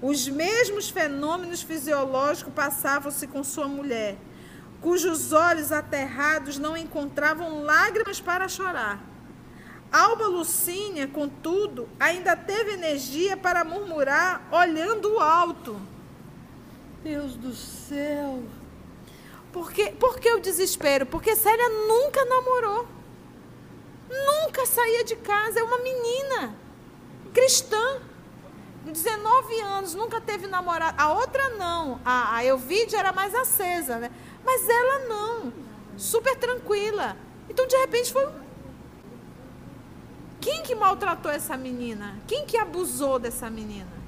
Os 0.00 0.28
mesmos 0.28 0.90
fenômenos 0.90 1.62
fisiológicos 1.62 2.52
passavam-se 2.52 3.26
com 3.26 3.44
sua 3.44 3.68
mulher, 3.68 4.16
cujos 4.80 5.32
olhos 5.32 5.70
aterrados 5.70 6.58
não 6.58 6.76
encontravam 6.76 7.62
lágrimas 7.62 8.20
para 8.20 8.48
chorar 8.48 9.12
Alba 9.92 10.26
Lucínia, 10.26 11.06
contudo, 11.06 11.86
ainda 12.00 12.34
teve 12.34 12.72
energia 12.72 13.36
para 13.36 13.62
murmurar, 13.62 14.48
olhando 14.50 15.12
o 15.12 15.20
alto. 15.20 15.78
Deus 17.04 17.34
do 17.34 17.54
céu! 17.54 18.42
Por 19.52 19.70
que, 19.70 19.90
por 19.90 20.18
que 20.18 20.32
o 20.32 20.40
desespero? 20.40 21.04
Porque 21.04 21.36
Célia 21.36 21.68
nunca 21.86 22.24
namorou. 22.24 22.88
Nunca 24.12 24.66
saía 24.66 25.04
de 25.04 25.16
casa. 25.16 25.60
É 25.60 25.62
uma 25.62 25.78
menina 25.78 26.54
cristã. 27.32 28.00
19 28.84 29.60
anos, 29.60 29.94
nunca 29.94 30.20
teve 30.20 30.46
namorado. 30.46 31.00
A 31.00 31.12
outra 31.12 31.50
não. 31.50 32.00
A, 32.04 32.36
a 32.36 32.44
Elvide 32.44 32.96
era 32.96 33.12
mais 33.12 33.34
acesa, 33.34 33.98
né? 33.98 34.10
Mas 34.44 34.68
ela 34.68 35.08
não. 35.08 35.52
Super 35.96 36.36
tranquila. 36.36 37.16
Então, 37.48 37.66
de 37.66 37.76
repente, 37.76 38.12
foi 38.12 38.26
quem 40.42 40.60
que 40.64 40.74
maltratou 40.74 41.30
essa 41.30 41.56
menina? 41.56 42.16
Quem 42.26 42.44
que 42.44 42.56
abusou 42.58 43.20
dessa 43.20 43.48
menina? 43.48 44.02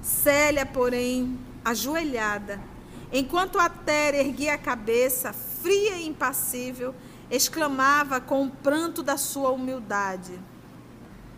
Célia, 0.00 0.64
porém, 0.64 1.38
ajoelhada, 1.62 2.58
enquanto 3.12 3.58
a 3.58 3.68
Téria 3.68 4.20
erguia 4.20 4.54
a 4.54 4.58
cabeça, 4.58 5.34
fria 5.34 5.96
e 5.96 6.06
impassível, 6.06 6.94
exclamava 7.30 8.20
com 8.20 8.46
o 8.46 8.50
pranto 8.50 9.02
da 9.02 9.16
sua 9.16 9.50
humildade: 9.50 10.38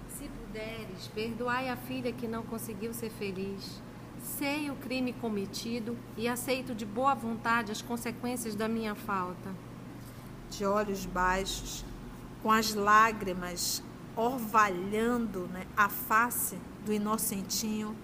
Se 0.08 0.28
puderes, 0.28 1.08
perdoai 1.14 1.68
a 1.68 1.76
filha 1.76 2.12
que 2.12 2.26
não 2.26 2.42
conseguiu 2.42 2.92
ser 2.92 3.10
feliz. 3.10 3.80
Sei 4.20 4.70
o 4.70 4.74
crime 4.74 5.12
cometido 5.12 5.96
e 6.16 6.28
aceito 6.28 6.74
de 6.74 6.84
boa 6.84 7.14
vontade 7.14 7.70
as 7.70 7.80
consequências 7.80 8.54
da 8.54 8.68
minha 8.68 8.94
falta. 8.94 9.54
De 10.50 10.64
olhos 10.64 11.06
baixos, 11.06 11.84
com 12.42 12.50
as 12.50 12.74
lágrimas 12.74 13.82
orvalhando 14.16 15.48
né, 15.52 15.64
a 15.76 15.88
face 15.88 16.58
do 16.84 16.92
inocentinho, 16.92 17.96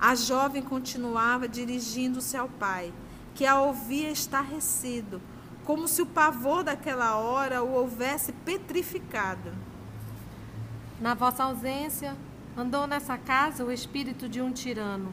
a 0.00 0.14
jovem 0.14 0.62
continuava 0.62 1.46
dirigindo-se 1.46 2.36
ao 2.36 2.48
pai, 2.48 2.92
que 3.34 3.44
a 3.44 3.60
ouvia 3.60 4.10
estarrecido, 4.10 5.20
como 5.68 5.86
se 5.86 6.00
o 6.00 6.06
pavor 6.06 6.64
daquela 6.64 7.18
hora 7.18 7.62
o 7.62 7.74
houvesse 7.74 8.32
petrificado. 8.32 9.52
Na 10.98 11.12
vossa 11.12 11.44
ausência, 11.44 12.16
andou 12.56 12.86
nessa 12.86 13.18
casa 13.18 13.66
o 13.66 13.70
espírito 13.70 14.30
de 14.30 14.40
um 14.40 14.50
tirano. 14.50 15.12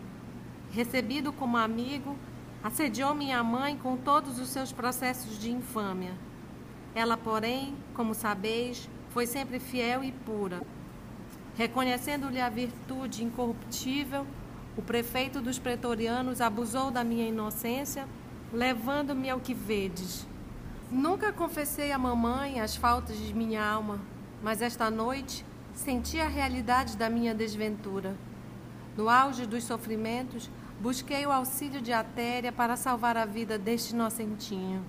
Recebido 0.71 1.33
como 1.33 1.57
amigo, 1.57 2.15
assediou 2.63 3.13
minha 3.13 3.43
mãe 3.43 3.75
com 3.75 3.97
todos 3.97 4.39
os 4.39 4.47
seus 4.47 4.71
processos 4.71 5.37
de 5.37 5.51
infâmia. 5.51 6.13
Ela, 6.95 7.17
porém, 7.17 7.75
como 7.93 8.13
sabeis, 8.13 8.89
foi 9.09 9.27
sempre 9.27 9.59
fiel 9.59 10.05
e 10.05 10.13
pura. 10.13 10.61
Reconhecendo-lhe 11.57 12.39
a 12.39 12.47
virtude 12.47 13.25
incorruptível, 13.25 14.25
O 14.77 14.81
prefeito 14.81 15.41
dos 15.41 15.57
pretorianos 15.57 16.41
abusou 16.41 16.91
da 16.91 17.01
minha 17.01 17.27
inocência, 17.27 18.07
levando-me 18.51 19.29
ao 19.29 19.39
que 19.39 19.53
vedes. 19.53 20.27
Nunca 20.95 21.33
confessei 21.33 21.91
à 21.91 21.97
mamãe 21.97 22.61
as 22.61 22.77
faltas 22.77 23.17
de 23.17 23.33
minha 23.33 23.61
alma, 23.61 23.99
mas 24.41 24.61
esta 24.61 24.89
noite 24.89 25.45
senti 25.73 26.21
a 26.21 26.27
realidade 26.29 26.95
da 26.95 27.09
minha 27.09 27.35
desventura. 27.35 28.15
No 28.95 29.09
auge 29.09 29.45
dos 29.45 29.65
sofrimentos, 29.65 30.49
busquei 30.79 31.25
o 31.25 31.33
auxílio 31.33 31.81
de 31.81 31.91
Atéria 31.91 32.49
para 32.49 32.77
salvar 32.77 33.17
a 33.17 33.25
vida 33.25 33.57
deste 33.57 33.93
inocentinho. 33.93 34.85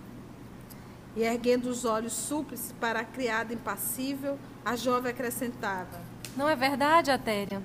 E 1.16 1.25
erguendo 1.25 1.66
os 1.66 1.84
olhos 1.84 2.12
súplices 2.12 2.70
para 2.80 3.00
a 3.00 3.04
criada 3.04 3.52
impassível, 3.52 4.38
a 4.64 4.76
jovem 4.76 5.10
acrescentava: 5.10 6.00
Não 6.36 6.48
é 6.48 6.54
verdade, 6.54 7.10
Atéria? 7.10 7.60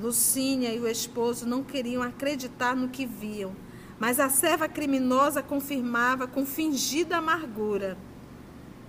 Lucínia 0.00 0.74
e 0.74 0.80
o 0.80 0.88
esposo 0.88 1.46
não 1.46 1.62
queriam 1.62 2.02
acreditar 2.02 2.74
no 2.74 2.88
que 2.88 3.06
viam, 3.06 3.52
mas 3.98 4.18
a 4.18 4.28
serva 4.28 4.68
criminosa 4.68 5.42
confirmava 5.42 6.26
com 6.26 6.44
fingida 6.44 7.16
amargura: 7.16 7.96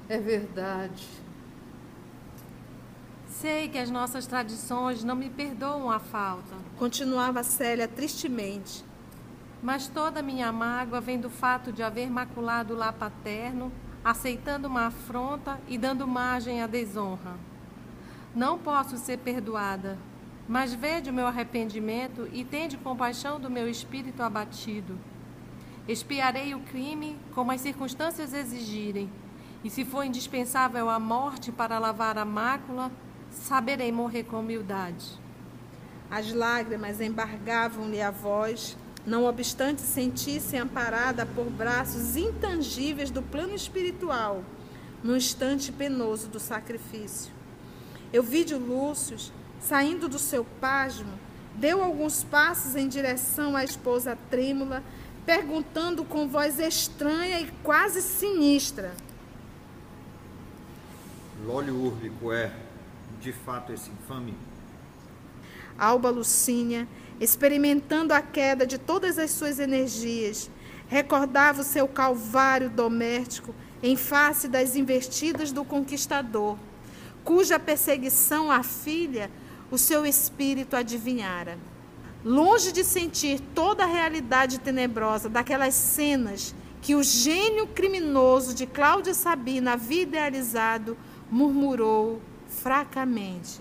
É 0.10 0.18
verdade. 0.18 1.08
Sei 3.28 3.68
que 3.68 3.78
as 3.78 3.92
nossas 3.92 4.26
tradições 4.26 5.04
não 5.04 5.16
me 5.16 5.30
perdoam 5.30 5.92
a 5.92 6.00
falta. 6.00 6.56
Continuava 6.80 7.44
Célia 7.44 7.88
tristemente. 7.88 8.84
Mas 9.62 9.88
toda 9.88 10.22
minha 10.22 10.52
mágoa 10.52 11.02
vem 11.02 11.20
do 11.20 11.30
fato 11.30 11.72
de 11.72 11.84
haver 11.84 12.10
maculado 12.10 12.74
o 12.74 12.78
lar 12.78 12.94
paterno, 12.94 13.72
aceitando 14.04 14.68
uma 14.68 14.88
afronta 14.88 15.60
e 15.68 15.78
dando 15.78 16.08
margem 16.08 16.62
à 16.62 16.68
desonra. 16.68 17.36
Não 18.34 18.58
posso 18.58 18.98
ser 18.98 19.18
perdoada, 19.18 19.98
mas 20.48 20.74
vede 20.74 21.10
o 21.10 21.14
meu 21.14 21.26
arrependimento 21.26 22.30
e 22.32 22.44
tende 22.44 22.78
compaixão 22.78 23.40
do 23.40 23.50
meu 23.50 23.68
espírito 23.70 24.22
abatido. 24.22 24.98
Expiarei 25.88 26.54
o 26.54 26.60
crime 26.60 27.18
como 27.34 27.52
as 27.52 27.62
circunstâncias 27.62 28.34
exigirem, 28.34 29.10
e 29.64 29.70
se 29.70 29.84
for 29.84 30.04
indispensável 30.04 30.90
a 30.90 31.00
morte 31.00 31.52
para 31.52 31.80
lavar 31.80 32.18
a 32.18 32.26
mácula, 32.26 32.92
saberei 33.32 33.92
morrer 33.92 34.24
com 34.24 34.40
humildade. 34.40 35.20
As 36.10 36.32
lágrimas 36.32 37.02
embargavam-lhe 37.02 38.02
a 38.02 38.12
voz, 38.12 38.78
não 39.06 39.26
obstante 39.26 39.82
sentisse 39.82 40.56
amparada 40.58 41.26
por 41.26 41.46
braços 41.46 42.16
intangíveis 42.16 43.10
do 43.10 43.22
plano 43.22 43.54
espiritual, 43.56 44.44
no 45.04 45.16
instante 45.16 45.72
penoso 45.72 46.28
do 46.28 46.40
sacrifício. 46.40 47.32
Eu 48.14 48.24
vi 48.24 48.44
de 48.44 48.56
Lúcio, 48.56 49.18
saindo 49.60 50.08
do 50.08 50.20
seu 50.20 50.46
pasmo, 50.60 51.14
deu 51.56 51.84
alguns 51.84 52.24
passos 52.24 52.76
em 52.76 52.88
direção 52.88 53.56
à 53.56 53.64
esposa 53.64 54.18
trêmula, 54.30 54.84
perguntando 55.26 56.04
com 56.04 56.28
voz 56.28 56.60
estranha 56.60 57.40
e 57.40 57.52
quase 57.64 58.02
sinistra: 58.02 58.94
Lólio 61.46 61.76
úrbico 61.76 62.32
é 62.32 62.52
de 63.20 63.32
fato 63.32 63.74
esse 63.74 63.90
infame? 63.90 64.36
Alba 65.78 66.10
Lucínia, 66.10 66.88
experimentando 67.20 68.14
a 68.14 68.22
queda 68.22 68.66
de 68.66 68.78
todas 68.78 69.18
as 69.18 69.32
suas 69.32 69.60
energias, 69.60 70.50
recordava 70.88 71.62
o 71.62 71.66
seu 71.66 71.88
calvário 71.88 72.70
doméstico 72.70 73.54
em 73.82 73.96
face 73.96 74.48
das 74.48 74.76
investidas 74.76 75.52
do 75.52 75.66
conquistador, 75.66 76.58
cuja 77.24 77.60
perseguição 77.60 78.52
à 78.52 78.64
filha 78.64 79.30
o 79.76 79.78
seu 79.78 80.06
espírito 80.06 80.76
adivinhara. 80.76 81.58
Longe 82.24 82.72
de 82.72 82.84
sentir 82.84 83.40
toda 83.54 83.84
a 83.84 83.88
realidade 83.88 84.60
tenebrosa 84.60 85.30
daquelas 85.30 85.76
cenas 85.76 86.56
que 86.82 86.96
o 86.96 87.04
gênio 87.04 87.68
criminoso 87.68 88.56
de 88.56 88.66
Cláudia 88.66 89.14
Sabina 89.14 89.74
havia 89.74 90.04
idealizado, 90.04 90.98
murmurou 91.30 92.22
fracamente. 92.48 93.60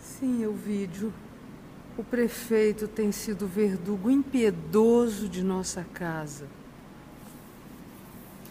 Sim, 0.00 0.42
Elvídio. 0.42 1.12
O 1.96 2.02
prefeito 2.02 2.88
tem 2.88 3.12
sido 3.12 3.46
verdugo 3.46 4.10
impiedoso 4.10 5.28
de 5.28 5.44
nossa 5.44 5.86
casa. 5.94 6.46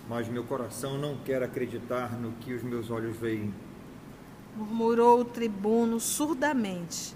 Mas 0.07 0.29
meu 0.29 0.45
coração 0.45 0.97
não 0.97 1.17
quer 1.17 1.43
acreditar 1.43 2.13
no 2.13 2.31
que 2.33 2.53
os 2.53 2.63
meus 2.63 2.89
olhos 2.89 3.17
veem. 3.17 3.53
Murmurou 4.55 5.21
o 5.21 5.25
tribuno 5.25 5.99
surdamente. 5.99 7.15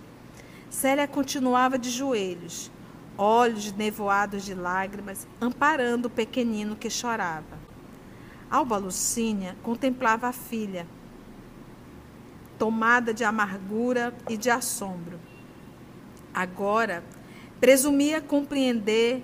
Célia 0.69 1.07
continuava 1.07 1.77
de 1.77 1.89
joelhos, 1.89 2.71
olhos 3.17 3.71
nevoados 3.71 4.43
de 4.43 4.53
lágrimas, 4.53 5.27
amparando 5.39 6.07
o 6.07 6.11
pequenino 6.11 6.75
que 6.75 6.89
chorava. 6.89 7.57
Alba 8.49 8.77
Lucínia 8.77 9.55
contemplava 9.61 10.27
a 10.27 10.31
filha, 10.31 10.87
tomada 12.57 13.13
de 13.13 13.23
amargura 13.23 14.15
e 14.29 14.37
de 14.37 14.49
assombro. 14.49 15.19
Agora, 16.33 17.03
presumia 17.59 18.21
compreender 18.21 19.23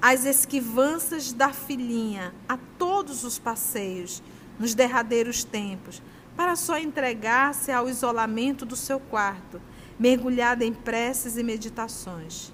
as 0.00 0.24
esquivanças 0.24 1.32
da 1.32 1.52
filhinha 1.52 2.34
a 2.48 2.58
todos 2.78 3.24
os 3.24 3.38
passeios 3.38 4.22
nos 4.58 4.74
derradeiros 4.74 5.44
tempos, 5.44 6.02
para 6.36 6.56
só 6.56 6.78
entregar-se 6.78 7.70
ao 7.70 7.88
isolamento 7.88 8.64
do 8.64 8.76
seu 8.76 8.98
quarto, 8.98 9.60
mergulhada 9.98 10.64
em 10.64 10.72
preces 10.72 11.36
e 11.36 11.42
meditações. 11.42 12.52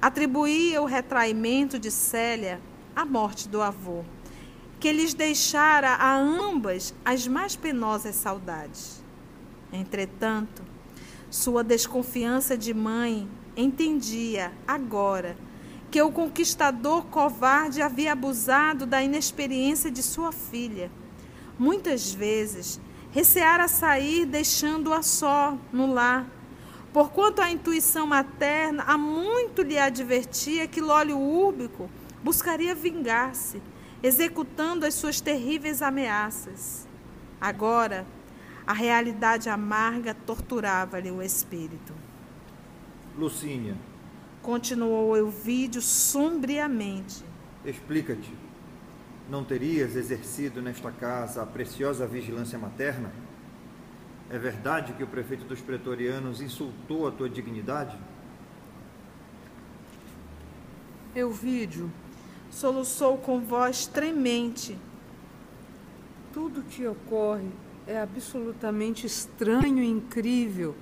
Atribuía 0.00 0.80
o 0.80 0.86
retraimento 0.86 1.78
de 1.78 1.90
Célia 1.90 2.60
à 2.94 3.04
morte 3.04 3.48
do 3.48 3.60
avô, 3.60 4.04
que 4.78 4.92
lhes 4.92 5.14
deixara 5.14 5.90
a 5.90 6.14
ambas 6.14 6.94
as 7.04 7.26
mais 7.26 7.56
penosas 7.56 8.14
saudades. 8.14 9.02
Entretanto, 9.72 10.62
sua 11.30 11.64
desconfiança 11.64 12.56
de 12.56 12.72
mãe 12.72 13.28
entendia 13.56 14.52
agora 14.66 15.36
que 15.90 16.00
o 16.00 16.12
conquistador 16.12 17.06
covarde 17.06 17.80
havia 17.80 18.12
abusado 18.12 18.86
da 18.86 19.02
inexperiência 19.02 19.90
de 19.90 20.02
sua 20.02 20.30
filha. 20.30 20.90
Muitas 21.58 22.12
vezes 22.12 22.80
receara 23.16 23.66
sair 23.66 24.26
deixando-a 24.26 25.00
só 25.00 25.56
no 25.72 25.90
lar, 25.90 26.26
porquanto 26.92 27.40
a 27.40 27.50
intuição 27.50 28.06
materna 28.06 28.82
há 28.86 28.98
muito 28.98 29.62
lhe 29.62 29.78
advertia 29.78 30.68
que 30.68 30.82
Lólio 30.82 31.16
Úrbico 31.16 31.88
buscaria 32.22 32.74
vingar-se, 32.74 33.62
executando 34.02 34.84
as 34.84 34.92
suas 34.92 35.18
terríveis 35.18 35.80
ameaças. 35.80 36.86
Agora, 37.40 38.06
a 38.66 38.74
realidade 38.74 39.48
amarga 39.48 40.12
torturava-lhe 40.12 41.10
o 41.10 41.22
espírito. 41.22 41.94
Lucínia. 43.16 43.78
Continuou 44.42 45.16
Elvídio 45.16 45.80
sombriamente. 45.80 47.24
Explica-te. 47.64 48.45
Não 49.28 49.42
terias 49.42 49.96
exercido 49.96 50.62
nesta 50.62 50.92
casa 50.92 51.42
a 51.42 51.46
preciosa 51.46 52.06
vigilância 52.06 52.58
materna? 52.58 53.10
É 54.30 54.38
verdade 54.38 54.92
que 54.92 55.02
o 55.02 55.06
prefeito 55.06 55.44
dos 55.44 55.60
pretorianos 55.60 56.40
insultou 56.40 57.08
a 57.08 57.10
tua 57.10 57.28
dignidade? 57.28 57.96
Elvídio, 61.14 61.90
soluçou 62.50 63.18
com 63.18 63.40
voz 63.40 63.86
tremente. 63.86 64.78
Tudo 66.32 66.62
que 66.62 66.86
ocorre 66.86 67.48
é 67.86 68.00
absolutamente 68.00 69.06
estranho 69.06 69.82
e 69.82 69.88
incrível. 69.88 70.74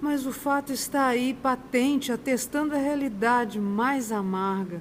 Mas 0.00 0.26
o 0.26 0.32
fato 0.32 0.72
está 0.72 1.06
aí 1.06 1.32
patente, 1.32 2.12
atestando 2.12 2.74
a 2.74 2.78
realidade 2.78 3.60
mais 3.60 4.12
amarga. 4.12 4.80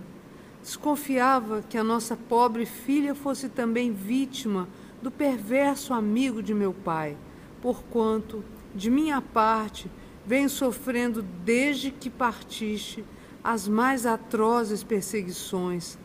Desconfiava 0.61 1.63
que 1.67 1.77
a 1.77 1.83
nossa 1.83 2.15
pobre 2.15 2.65
filha 2.65 3.15
fosse 3.15 3.49
também 3.49 3.91
vítima 3.91 4.67
do 5.01 5.09
perverso 5.09 5.93
amigo 5.93 6.43
de 6.43 6.53
meu 6.53 6.73
pai, 6.73 7.17
porquanto, 7.61 8.43
de 8.73 8.89
minha 8.89 9.21
parte, 9.21 9.89
venho 10.25 10.49
sofrendo 10.49 11.21
desde 11.43 11.89
que 11.89 12.09
partiste 12.09 13.03
as 13.43 13.67
mais 13.67 14.05
atrozes 14.05 14.83
perseguições, 14.83 15.97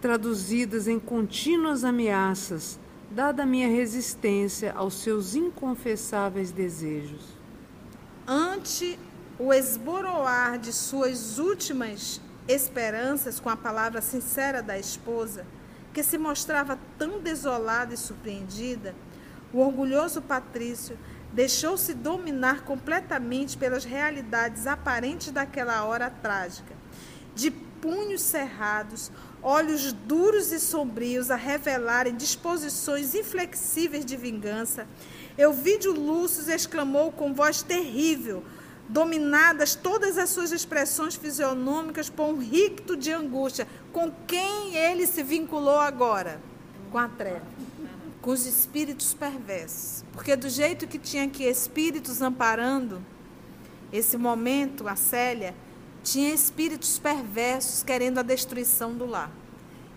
traduzidas 0.00 0.86
em 0.86 0.98
contínuas 0.98 1.84
ameaças 1.84 2.78
dada 3.10 3.44
a 3.44 3.46
minha 3.46 3.68
resistência 3.68 4.72
aos 4.72 4.94
seus 4.94 5.34
inconfessáveis 5.34 6.50
desejos. 6.50 7.22
Ante 8.26 8.98
o 9.38 9.52
esboroar 9.52 10.58
de 10.58 10.72
suas 10.72 11.38
últimas 11.38 12.20
esperanças 12.48 13.40
com 13.40 13.48
a 13.48 13.56
palavra 13.56 14.00
sincera 14.00 14.62
da 14.62 14.78
esposa, 14.78 15.46
que 15.92 16.02
se 16.02 16.18
mostrava 16.18 16.78
tão 16.98 17.20
desolada 17.20 17.94
e 17.94 17.96
surpreendida, 17.96 18.94
o 19.52 19.60
orgulhoso 19.60 20.20
Patrício 20.20 20.98
deixou-se 21.32 21.94
dominar 21.94 22.62
completamente 22.62 23.56
pelas 23.56 23.84
realidades 23.84 24.66
aparentes 24.66 25.30
daquela 25.30 25.84
hora 25.84 26.10
trágica. 26.10 26.74
De 27.34 27.50
punhos 27.50 28.22
cerrados, 28.22 29.10
olhos 29.42 29.92
duros 29.92 30.52
e 30.52 30.58
sombrios 30.58 31.30
a 31.30 31.36
revelarem 31.36 32.16
disposições 32.16 33.14
inflexíveis 33.14 34.04
de 34.04 34.16
vingança, 34.16 34.86
Euvídio 35.36 35.92
Lúcio 35.92 36.50
exclamou 36.52 37.10
com 37.10 37.34
voz 37.34 37.62
terrível, 37.62 38.44
dominadas 38.88 39.74
todas 39.74 40.18
as 40.18 40.30
suas 40.30 40.52
expressões 40.52 41.16
fisionômicas 41.16 42.10
por 42.10 42.24
um 42.26 42.38
ricto 42.38 42.96
de 42.96 43.12
angústia. 43.12 43.66
Com 43.92 44.12
quem 44.26 44.76
ele 44.76 45.06
se 45.06 45.22
vinculou 45.22 45.78
agora? 45.78 46.40
Com 46.90 46.98
a 46.98 47.08
treva. 47.08 47.46
Com 48.20 48.30
os 48.30 48.46
espíritos 48.46 49.14
perversos. 49.14 50.04
Porque 50.12 50.36
do 50.36 50.48
jeito 50.48 50.86
que 50.86 50.98
tinha 50.98 51.24
aqui 51.24 51.44
espíritos 51.44 52.20
amparando, 52.22 53.02
esse 53.92 54.16
momento, 54.16 54.88
a 54.88 54.96
Célia, 54.96 55.54
tinha 56.02 56.34
espíritos 56.34 56.98
perversos 56.98 57.82
querendo 57.82 58.18
a 58.18 58.22
destruição 58.22 58.92
do 58.92 59.06
lar. 59.06 59.30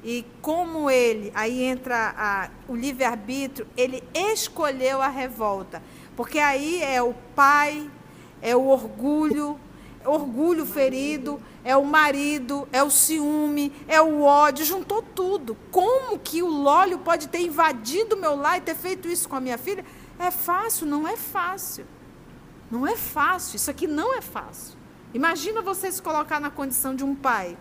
E 0.04 0.26
como 0.41 0.89
ele, 0.89 1.32
aí 1.36 1.63
entra 1.63 2.13
a, 2.15 2.50
o 2.67 2.76
livre-arbítrio, 2.76 3.67
ele 3.76 4.04
escolheu 4.13 5.02
a 5.02 5.08
revolta. 5.08 5.82
Porque 6.15 6.39
aí 6.39 6.82
é 6.82 7.02
o 7.02 7.13
pai, 7.36 7.89
é 8.41 8.56
o 8.56 8.67
orgulho, 8.67 9.60
orgulho 10.06 10.65
ferido, 10.65 11.41
é 11.63 11.76
o 11.76 11.84
marido, 11.84 12.67
é 12.71 12.82
o 12.82 12.89
ciúme, 12.89 13.73
é 13.88 14.02
o 14.02 14.21
ódio, 14.21 14.65
juntou 14.65 15.02
tudo. 15.02 15.58
Como 15.71 16.17
que 16.19 16.41
o 16.41 16.47
Lólio 16.47 17.00
pode 17.00 17.28
ter 17.28 17.41
invadido 17.41 18.15
meu 18.15 18.36
lar 18.36 18.58
e 18.58 18.62
ter 18.62 18.76
feito 18.76 19.08
isso 19.08 19.28
com 19.28 19.36
a 19.36 19.41
minha 19.41 19.58
filha? 19.58 19.84
É 20.19 20.32
fácil? 20.32 20.88
Não 20.88 21.08
é 21.08 21.17
fácil. 21.17 21.86
Não 22.71 22.86
é 22.86 22.95
fácil. 22.95 23.56
Isso 23.56 23.69
aqui 23.69 23.88
não 23.88 24.15
é 24.15 24.21
fácil. 24.21 24.78
Imagina 25.13 25.62
você 25.62 25.91
se 25.91 26.02
colocar 26.02 26.39
na 26.39 26.50
condição 26.50 26.95
de 26.95 27.04
um 27.04 27.15
pai 27.15 27.58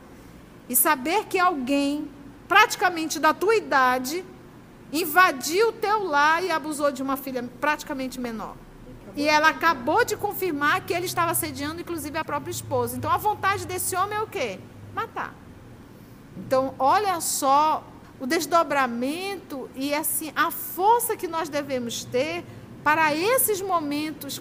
e 0.69 0.75
saber 0.75 1.27
que 1.27 1.39
alguém 1.39 2.09
praticamente 2.47 3.19
da 3.19 3.35
tua 3.35 3.57
idade, 3.57 4.25
invadiu 4.93 5.69
o 5.69 5.73
teu 5.73 6.05
lar 6.05 6.43
e 6.43 6.51
abusou 6.51 6.93
de 6.93 7.03
uma 7.03 7.17
filha 7.17 7.49
praticamente 7.61 8.21
menor. 8.21 8.57
E 9.17 9.27
ela 9.27 9.49
acabou 9.49 10.05
de 10.05 10.15
confirmar 10.15 10.83
que 10.83 10.93
ele 10.93 11.07
estava 11.07 11.31
assediando, 11.31 11.81
inclusive, 11.81 12.19
a 12.19 12.25
própria 12.25 12.51
esposa. 12.51 12.97
Então, 12.97 13.11
a 13.11 13.17
vontade 13.17 13.67
desse 13.67 13.97
homem 13.97 14.19
é 14.19 14.21
o 14.21 14.27
quê? 14.27 14.59
Matar. 14.95 15.35
Então, 16.37 16.75
olha 16.79 17.19
só 17.21 17.83
o 18.21 18.27
desdobramento 18.27 19.71
e 19.75 19.95
assim 19.95 20.33
a 20.37 20.51
força 20.51 21.17
que 21.17 21.27
nós 21.27 21.49
devemos 21.49 22.05
ter 22.05 22.45
para 22.85 23.15
esses 23.15 23.61
momentos 23.61 24.41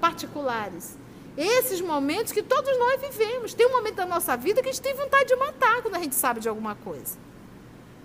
particulares. 0.00 0.98
Esses 1.36 1.80
momentos 1.80 2.32
que 2.32 2.42
todos 2.42 2.78
nós 2.78 3.00
vivemos. 3.00 3.54
Tem 3.54 3.66
um 3.66 3.72
momento 3.72 3.96
da 3.96 4.06
nossa 4.06 4.36
vida 4.36 4.62
que 4.62 4.68
a 4.68 4.72
gente 4.72 4.82
tem 4.82 4.94
vontade 4.94 5.28
de 5.28 5.36
matar 5.36 5.82
quando 5.82 5.96
a 5.96 5.98
gente 5.98 6.14
sabe 6.14 6.40
de 6.40 6.48
alguma 6.48 6.74
coisa, 6.74 7.18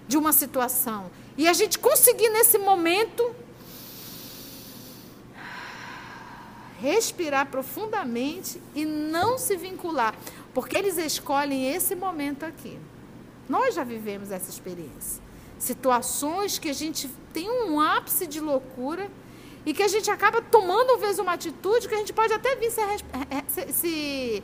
de 0.07 0.17
uma 0.17 0.33
situação. 0.33 1.11
E 1.37 1.47
a 1.47 1.53
gente 1.53 1.79
conseguir 1.79 2.29
nesse 2.29 2.57
momento 2.57 3.33
respirar 6.81 7.45
profundamente 7.45 8.59
e 8.73 8.83
não 8.85 9.37
se 9.37 9.55
vincular, 9.55 10.15
porque 10.53 10.75
eles 10.77 10.97
escolhem 10.97 11.71
esse 11.73 11.95
momento 11.95 12.43
aqui. 12.43 12.79
Nós 13.47 13.75
já 13.75 13.83
vivemos 13.83 14.31
essa 14.31 14.49
experiência. 14.49 15.21
Situações 15.59 16.57
que 16.57 16.69
a 16.69 16.73
gente 16.73 17.07
tem 17.31 17.49
um 17.49 17.79
ápice 17.79 18.25
de 18.25 18.39
loucura 18.39 19.11
e 19.63 19.73
que 19.73 19.83
a 19.83 19.87
gente 19.87 20.09
acaba 20.09 20.41
tomando, 20.41 20.93
às 20.93 21.01
vezes, 21.01 21.19
uma 21.19 21.33
atitude 21.33 21.87
que 21.87 21.93
a 21.93 21.97
gente 21.97 22.13
pode 22.13 22.33
até 22.33 22.55
vir 22.55 22.71
se, 22.71 22.81
se, 23.71 24.43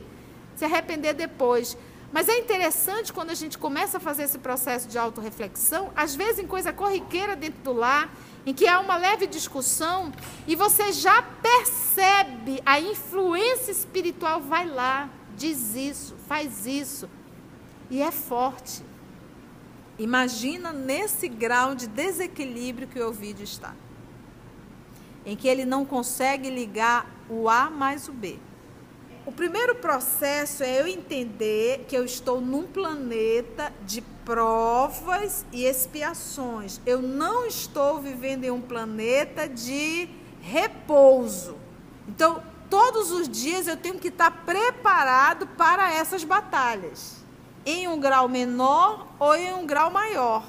se 0.54 0.64
arrepender 0.64 1.14
depois. 1.14 1.76
Mas 2.12 2.28
é 2.28 2.38
interessante 2.38 3.12
quando 3.12 3.30
a 3.30 3.34
gente 3.34 3.58
começa 3.58 3.98
a 3.98 4.00
fazer 4.00 4.22
esse 4.24 4.38
processo 4.38 4.88
de 4.88 4.98
autorreflexão, 4.98 5.92
às 5.94 6.14
vezes 6.14 6.38
em 6.38 6.46
coisa 6.46 6.72
corriqueira 6.72 7.36
dentro 7.36 7.62
do 7.62 7.72
lar, 7.72 8.10
em 8.46 8.54
que 8.54 8.66
há 8.66 8.80
uma 8.80 8.96
leve 8.96 9.26
discussão 9.26 10.12
e 10.46 10.56
você 10.56 10.90
já 10.92 11.20
percebe 11.20 12.62
a 12.64 12.80
influência 12.80 13.70
espiritual, 13.70 14.40
vai 14.40 14.66
lá, 14.66 15.10
diz 15.36 15.74
isso, 15.74 16.16
faz 16.26 16.66
isso. 16.66 17.08
E 17.90 18.00
é 18.00 18.10
forte. 18.10 18.82
Imagina 19.98 20.72
nesse 20.72 21.28
grau 21.28 21.74
de 21.74 21.86
desequilíbrio 21.86 22.88
que 22.88 23.00
o 23.00 23.12
vídeo 23.12 23.44
está 23.44 23.74
em 25.28 25.36
que 25.36 25.46
ele 25.46 25.66
não 25.66 25.84
consegue 25.84 26.48
ligar 26.48 27.06
o 27.28 27.50
A 27.50 27.68
mais 27.68 28.08
o 28.08 28.12
B. 28.12 28.38
O 29.28 29.32
primeiro 29.32 29.74
processo 29.74 30.62
é 30.62 30.80
eu 30.80 30.86
entender 30.86 31.84
que 31.86 31.94
eu 31.94 32.02
estou 32.02 32.40
num 32.40 32.62
planeta 32.62 33.70
de 33.84 34.00
provas 34.24 35.44
e 35.52 35.66
expiações. 35.66 36.80
Eu 36.86 37.02
não 37.02 37.44
estou 37.44 38.00
vivendo 38.00 38.44
em 38.44 38.50
um 38.50 38.62
planeta 38.62 39.46
de 39.46 40.08
repouso. 40.40 41.58
Então, 42.08 42.42
todos 42.70 43.10
os 43.12 43.28
dias 43.28 43.66
eu 43.66 43.76
tenho 43.76 43.98
que 43.98 44.08
estar 44.08 44.30
preparado 44.46 45.46
para 45.46 45.92
essas 45.92 46.24
batalhas, 46.24 47.16
em 47.66 47.86
um 47.86 48.00
grau 48.00 48.30
menor 48.30 49.08
ou 49.18 49.36
em 49.36 49.52
um 49.52 49.66
grau 49.66 49.90
maior 49.90 50.42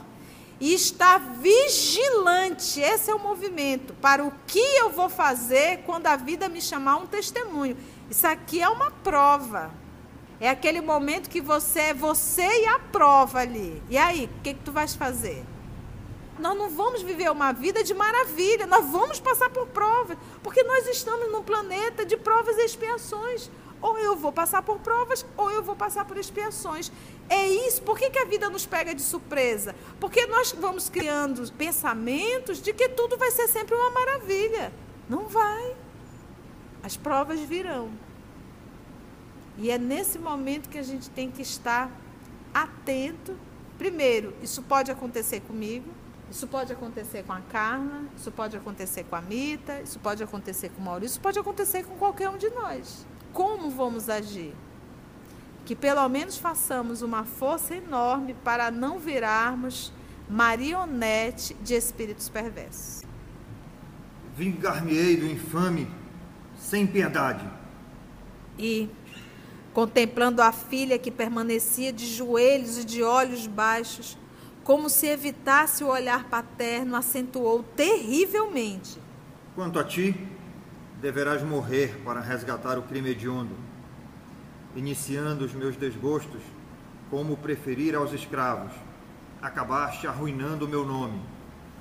e 0.59 0.73
estar 0.73 1.19
vigilante. 1.19 2.79
Esse 2.79 3.09
é 3.09 3.15
o 3.15 3.19
movimento 3.19 3.93
para 3.95 4.23
o 4.23 4.31
que 4.45 4.59
eu 4.59 4.89
vou 4.89 5.09
fazer 5.09 5.83
quando 5.85 6.07
a 6.07 6.15
vida 6.15 6.49
me 6.49 6.61
chamar 6.61 6.97
um 6.97 7.07
testemunho. 7.07 7.77
Isso 8.09 8.25
aqui 8.25 8.61
é 8.61 8.67
uma 8.67 8.89
prova. 8.89 9.71
É 10.39 10.49
aquele 10.49 10.81
momento 10.81 11.29
que 11.29 11.41
você 11.41 11.79
é 11.79 11.93
você 11.93 12.63
e 12.63 12.65
a 12.65 12.79
prova 12.79 13.39
ali. 13.39 13.83
E 13.89 13.97
aí, 13.97 14.25
o 14.25 14.41
que, 14.41 14.53
que 14.53 14.61
tu 14.61 14.71
vais 14.71 14.95
fazer? 14.95 15.43
Nós 16.39 16.57
não 16.57 16.69
vamos 16.69 17.01
viver 17.01 17.29
uma 17.29 17.51
vida 17.51 17.83
de 17.83 17.93
maravilha, 17.93 18.65
nós 18.65 18.85
vamos 18.89 19.19
passar 19.19 19.49
por 19.49 19.67
provas, 19.67 20.17
porque 20.41 20.63
nós 20.63 20.87
estamos 20.87 21.29
num 21.29 21.43
planeta 21.43 22.05
de 22.05 22.15
provas 22.15 22.57
e 22.57 22.65
expiações. 22.65 23.51
Ou 23.81 23.97
eu 23.97 24.15
vou 24.15 24.31
passar 24.31 24.61
por 24.61 24.79
provas, 24.79 25.25
ou 25.37 25.51
eu 25.51 25.61
vou 25.61 25.75
passar 25.75 26.05
por 26.05 26.17
expiações. 26.17 26.91
É 27.29 27.47
isso. 27.47 27.81
Por 27.81 27.97
que, 27.97 28.09
que 28.09 28.19
a 28.19 28.25
vida 28.25 28.49
nos 28.49 28.65
pega 28.65 28.95
de 28.95 29.01
surpresa? 29.01 29.75
Porque 29.99 30.25
nós 30.27 30.53
vamos 30.53 30.89
criando 30.89 31.51
pensamentos 31.53 32.61
de 32.61 32.73
que 32.73 32.89
tudo 32.89 33.17
vai 33.17 33.31
ser 33.31 33.47
sempre 33.47 33.75
uma 33.75 33.91
maravilha. 33.91 34.71
Não 35.09 35.27
vai. 35.27 35.75
As 36.83 36.95
provas 36.97 37.39
virão. 37.41 37.89
E 39.57 39.69
é 39.69 39.77
nesse 39.77 40.17
momento 40.17 40.69
que 40.69 40.77
a 40.77 40.83
gente 40.83 41.09
tem 41.09 41.29
que 41.29 41.41
estar 41.41 41.91
atento. 42.53 43.35
Primeiro, 43.77 44.33
isso 44.41 44.61
pode 44.63 44.91
acontecer 44.91 45.41
comigo, 45.41 45.89
isso 46.29 46.47
pode 46.47 46.71
acontecer 46.71 47.23
com 47.23 47.33
a 47.33 47.41
Carla, 47.41 48.03
isso 48.15 48.31
pode 48.31 48.55
acontecer 48.55 49.03
com 49.05 49.15
a 49.15 49.21
Mita, 49.21 49.81
isso 49.81 49.99
pode 49.99 50.23
acontecer 50.23 50.69
com 50.69 50.81
o 50.81 50.85
Maurício, 50.85 51.13
isso 51.13 51.21
pode 51.21 51.39
acontecer 51.39 51.83
com 51.83 51.95
qualquer 51.95 52.29
um 52.29 52.37
de 52.37 52.49
nós 52.49 53.05
como 53.33 53.69
vamos 53.69 54.09
agir? 54.09 54.53
Que 55.65 55.75
pelo 55.75 56.07
menos 56.09 56.37
façamos 56.37 57.01
uma 57.01 57.23
força 57.23 57.75
enorme 57.75 58.33
para 58.43 58.71
não 58.71 58.97
virarmos 58.97 59.93
marionete 60.29 61.53
de 61.55 61.73
espíritos 61.73 62.29
perversos. 62.29 63.03
Vingar-me-ei 64.35 65.17
do 65.17 65.25
infame 65.25 65.87
sem 66.59 66.85
piedade. 66.85 67.43
E, 68.57 68.89
contemplando 69.73 70.41
a 70.41 70.51
filha 70.51 70.99
que 70.99 71.09
permanecia 71.09 71.91
de 71.91 72.05
joelhos 72.05 72.77
e 72.77 72.83
de 72.83 73.01
olhos 73.01 73.47
baixos, 73.47 74.17
como 74.63 74.89
se 74.89 75.07
evitasse 75.07 75.83
o 75.83 75.87
olhar 75.87 76.25
paterno, 76.25 76.95
acentuou 76.95 77.63
terrivelmente: 77.63 78.99
Quanto 79.55 79.79
a 79.79 79.83
ti, 79.83 80.27
deverás 81.01 81.41
morrer 81.41 82.01
para 82.03 82.19
resgatar 82.19 82.77
o 82.77 82.83
crime 82.83 83.11
hediondo, 83.11 83.55
iniciando 84.75 85.45
os 85.45 85.53
meus 85.53 85.75
desgostos, 85.75 86.41
como 87.09 87.37
preferir 87.37 87.95
aos 87.95 88.13
escravos. 88.13 88.71
Acabaste 89.41 90.05
arruinando 90.05 90.65
o 90.65 90.67
meu 90.67 90.85
nome, 90.85 91.19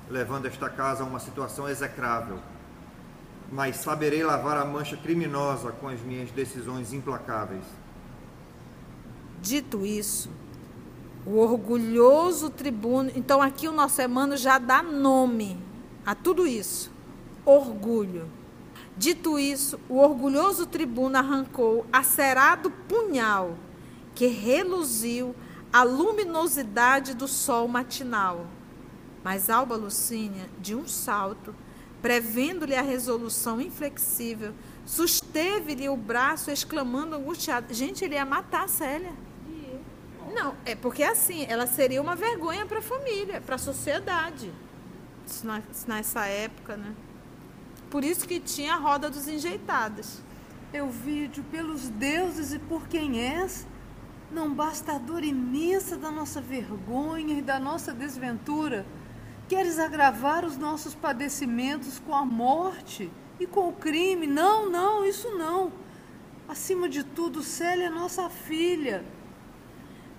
levando 0.09 0.45
esta 0.45 0.69
casa 0.69 1.03
a 1.03 1.05
uma 1.05 1.19
situação 1.19 1.67
execrável. 1.67 2.39
Mas 3.51 3.77
saberei 3.77 4.23
lavar 4.23 4.57
a 4.57 4.65
mancha 4.65 4.95
criminosa 4.95 5.71
com 5.71 5.87
as 5.87 5.99
minhas 6.01 6.29
decisões 6.31 6.93
implacáveis. 6.93 7.63
Dito 9.41 9.85
isso, 9.85 10.29
o 11.25 11.37
orgulhoso 11.37 12.49
tribuno. 12.49 13.11
Então, 13.15 13.41
aqui 13.41 13.67
o 13.67 13.71
nosso 13.71 14.01
Emmanuel 14.01 14.37
já 14.37 14.57
dá 14.57 14.83
nome 14.83 15.57
a 16.05 16.13
tudo 16.13 16.45
isso: 16.45 16.91
orgulho 17.45 18.29
Dito 18.99 19.39
isso, 19.39 19.79
o 19.87 19.95
orgulhoso 19.95 20.65
tribuno 20.65 21.17
arrancou 21.17 21.85
acerado 21.91 22.69
punhal 22.69 23.55
que 24.13 24.27
reluziu 24.27 25.33
a 25.71 25.83
luminosidade 25.83 27.13
do 27.13 27.25
sol 27.25 27.65
matinal. 27.69 28.45
Mas 29.23 29.49
Alba 29.49 29.77
Lucínia, 29.77 30.49
de 30.59 30.75
um 30.75 30.85
salto, 30.85 31.55
prevendo-lhe 32.01 32.75
a 32.75 32.81
resolução 32.81 33.59
inflexível, 33.59 34.53
susteve-lhe 34.85 35.89
o 35.89 35.97
braço, 35.97 36.51
exclamando 36.51 37.15
angustiado: 37.15 37.73
Gente, 37.73 38.03
ele 38.03 38.15
ia 38.15 38.25
matar 38.25 38.65
a 38.65 38.67
Célia. 38.67 39.13
Não, 40.33 40.55
é 40.63 40.75
porque 40.75 41.03
assim, 41.03 41.45
ela 41.49 41.65
seria 41.65 42.01
uma 42.01 42.15
vergonha 42.15 42.65
para 42.65 42.79
a 42.79 42.81
família, 42.81 43.41
para 43.41 43.55
a 43.55 43.57
sociedade. 43.57 44.51
Nessa 45.87 46.25
época, 46.25 46.77
né? 46.77 46.93
Por 47.89 48.03
isso 48.03 48.27
que 48.27 48.39
tinha 48.39 48.73
a 48.73 48.77
roda 48.77 49.09
dos 49.09 49.27
enjeitados. 49.27 50.19
Euvídio, 50.71 51.43
pelos 51.45 51.89
deuses 51.89 52.53
e 52.53 52.59
por 52.59 52.87
quem 52.87 53.19
és, 53.19 53.65
não 54.31 54.53
basta 54.53 54.93
a 54.93 54.97
dor 54.99 55.23
imensa 55.23 55.97
da 55.97 56.11
nossa 56.11 56.39
vergonha 56.39 57.39
e 57.39 57.41
da 57.41 57.59
nossa 57.59 57.91
desventura. 57.91 58.85
Queres 59.49 59.79
agravar 59.79 60.45
os 60.45 60.57
nossos 60.57 60.93
padecimentos 60.93 61.97
com 61.97 62.13
a 62.13 62.23
morte 62.23 63.11
e 63.39 63.47
com 63.47 63.67
o 63.67 63.73
crime? 63.73 64.27
Não, 64.27 64.69
não, 64.69 65.03
isso 65.03 65.27
não. 65.31 65.73
Acima 66.47 66.87
de 66.87 67.03
tudo, 67.03 67.41
Célia 67.41 67.87
é 67.87 67.89
nossa 67.89 68.29
filha. 68.29 69.03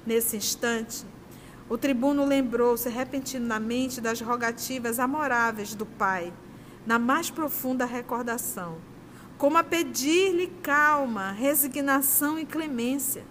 Nesse 0.05 0.37
instante, 0.37 1.07
o 1.69 1.79
tribuno 1.79 2.25
lembrou-se 2.25 2.89
repentinamente 2.89 4.01
das 4.01 4.21
rogativas 4.21 4.99
amoráveis 4.99 5.77
do 5.77 5.87
pai, 5.87 6.33
na 6.85 6.99
mais 6.99 7.31
profunda 7.31 7.85
recordação, 7.85 8.79
como 9.39 9.57
a 9.57 9.63
pedir-lhe 9.63 10.49
calma, 10.61 11.31
resignação 11.31 12.37
e 12.37 12.45
clemência. 12.45 13.25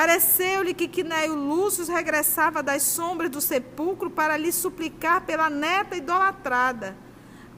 Pareceu-lhe 0.00 0.72
que 0.72 0.88
Quinéio 0.88 1.34
Lúcio 1.34 1.84
regressava 1.84 2.62
das 2.62 2.82
sombras 2.84 3.28
do 3.28 3.38
sepulcro 3.38 4.08
para 4.08 4.34
lhe 4.34 4.50
suplicar 4.50 5.26
pela 5.26 5.50
neta 5.50 5.94
idolatrada, 5.94 6.96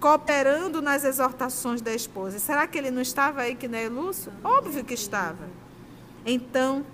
cooperando 0.00 0.82
nas 0.82 1.04
exortações 1.04 1.80
da 1.80 1.94
esposa. 1.94 2.40
Será 2.40 2.66
que 2.66 2.76
ele 2.76 2.90
não 2.90 3.00
estava 3.00 3.42
aí, 3.42 3.54
Quinéio 3.54 3.92
Lúcio? 3.92 4.32
Óbvio 4.42 4.82
que 4.82 4.92
estava. 4.92 5.48
Então, 6.26 6.84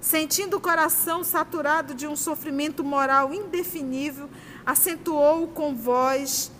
sentindo 0.00 0.56
o 0.56 0.60
coração 0.60 1.22
saturado 1.22 1.92
de 1.92 2.06
um 2.06 2.16
sofrimento 2.16 2.82
moral 2.82 3.34
indefinível, 3.34 4.30
acentuou 4.64 5.48
com 5.48 5.74
voz 5.76 6.50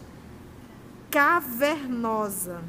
cavernosa: 1.11 2.62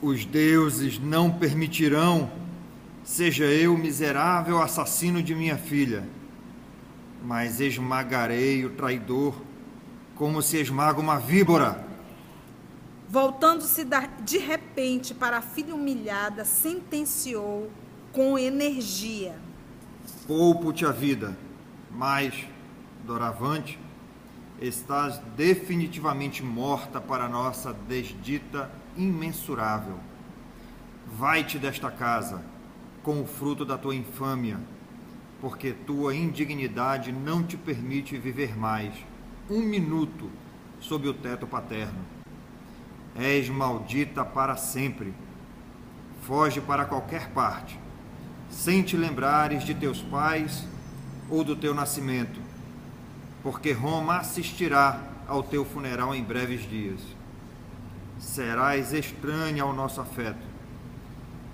Os 0.00 0.24
deuses 0.24 0.96
não 0.96 1.28
permitirão 1.28 2.37
seja 3.08 3.46
eu 3.46 3.76
miserável 3.76 4.60
assassino 4.60 5.22
de 5.22 5.34
minha 5.34 5.56
filha, 5.56 6.06
mas 7.24 7.58
esmagarei 7.58 8.66
o 8.66 8.70
traidor 8.70 9.34
como 10.14 10.42
se 10.42 10.58
esmaga 10.58 11.00
uma 11.00 11.18
víbora. 11.18 11.86
Voltando-se 13.08 13.86
de 14.20 14.36
repente 14.36 15.14
para 15.14 15.38
a 15.38 15.40
filha 15.40 15.74
humilhada, 15.74 16.44
sentenciou 16.44 17.70
com 18.12 18.38
energia: 18.38 19.36
Poupo-te 20.26 20.84
a 20.84 20.92
vida, 20.92 21.34
mas, 21.90 22.34
doravante, 23.06 23.78
estás 24.60 25.18
definitivamente 25.34 26.42
morta 26.42 27.00
para 27.00 27.26
nossa 27.26 27.72
desdita 27.72 28.70
imensurável. 28.98 29.98
Vai-te 31.06 31.58
desta 31.58 31.90
casa 31.90 32.57
com 33.08 33.22
o 33.22 33.26
fruto 33.26 33.64
da 33.64 33.78
tua 33.78 33.94
infâmia, 33.94 34.60
porque 35.40 35.72
tua 35.72 36.14
indignidade 36.14 37.10
não 37.10 37.42
te 37.42 37.56
permite 37.56 38.18
viver 38.18 38.54
mais 38.54 38.92
um 39.48 39.60
minuto 39.60 40.30
sob 40.78 41.08
o 41.08 41.14
teto 41.14 41.46
paterno. 41.46 42.00
És 43.16 43.48
maldita 43.48 44.26
para 44.26 44.56
sempre. 44.56 45.14
Foge 46.26 46.60
para 46.60 46.84
qualquer 46.84 47.30
parte, 47.30 47.80
sem 48.50 48.82
te 48.82 48.94
lembrares 48.94 49.64
de 49.64 49.74
teus 49.74 50.02
pais 50.02 50.66
ou 51.30 51.42
do 51.42 51.56
teu 51.56 51.72
nascimento, 51.72 52.38
porque 53.42 53.72
Roma 53.72 54.18
assistirá 54.18 55.00
ao 55.26 55.42
teu 55.42 55.64
funeral 55.64 56.14
em 56.14 56.22
breves 56.22 56.68
dias. 56.68 57.00
Serás 58.18 58.92
estranha 58.92 59.62
ao 59.62 59.72
nosso 59.72 59.98
afeto 59.98 60.47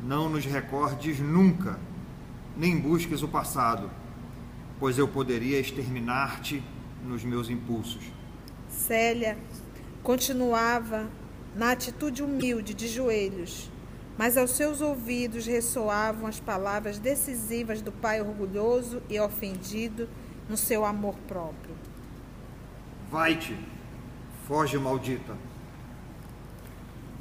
não 0.04 0.28
nos 0.28 0.44
recordes 0.44 1.18
nunca, 1.18 1.78
nem 2.56 2.78
busques 2.78 3.22
o 3.22 3.28
passado, 3.28 3.90
pois 4.78 4.98
eu 4.98 5.08
poderia 5.08 5.58
exterminar-te 5.58 6.62
nos 7.02 7.24
meus 7.24 7.48
impulsos. 7.48 8.04
Célia 8.68 9.38
continuava 10.02 11.08
na 11.56 11.70
atitude 11.70 12.22
humilde 12.22 12.74
de 12.74 12.86
joelhos, 12.86 13.70
mas 14.18 14.36
aos 14.36 14.50
seus 14.50 14.82
ouvidos 14.82 15.46
ressoavam 15.46 16.26
as 16.26 16.38
palavras 16.38 16.98
decisivas 16.98 17.80
do 17.80 17.90
pai 17.90 18.20
orgulhoso 18.20 19.02
e 19.08 19.18
ofendido 19.18 20.08
no 20.48 20.56
seu 20.56 20.84
amor 20.84 21.16
próprio. 21.26 21.74
Vai-te, 23.10 23.56
foge, 24.46 24.78
maldita. 24.78 25.34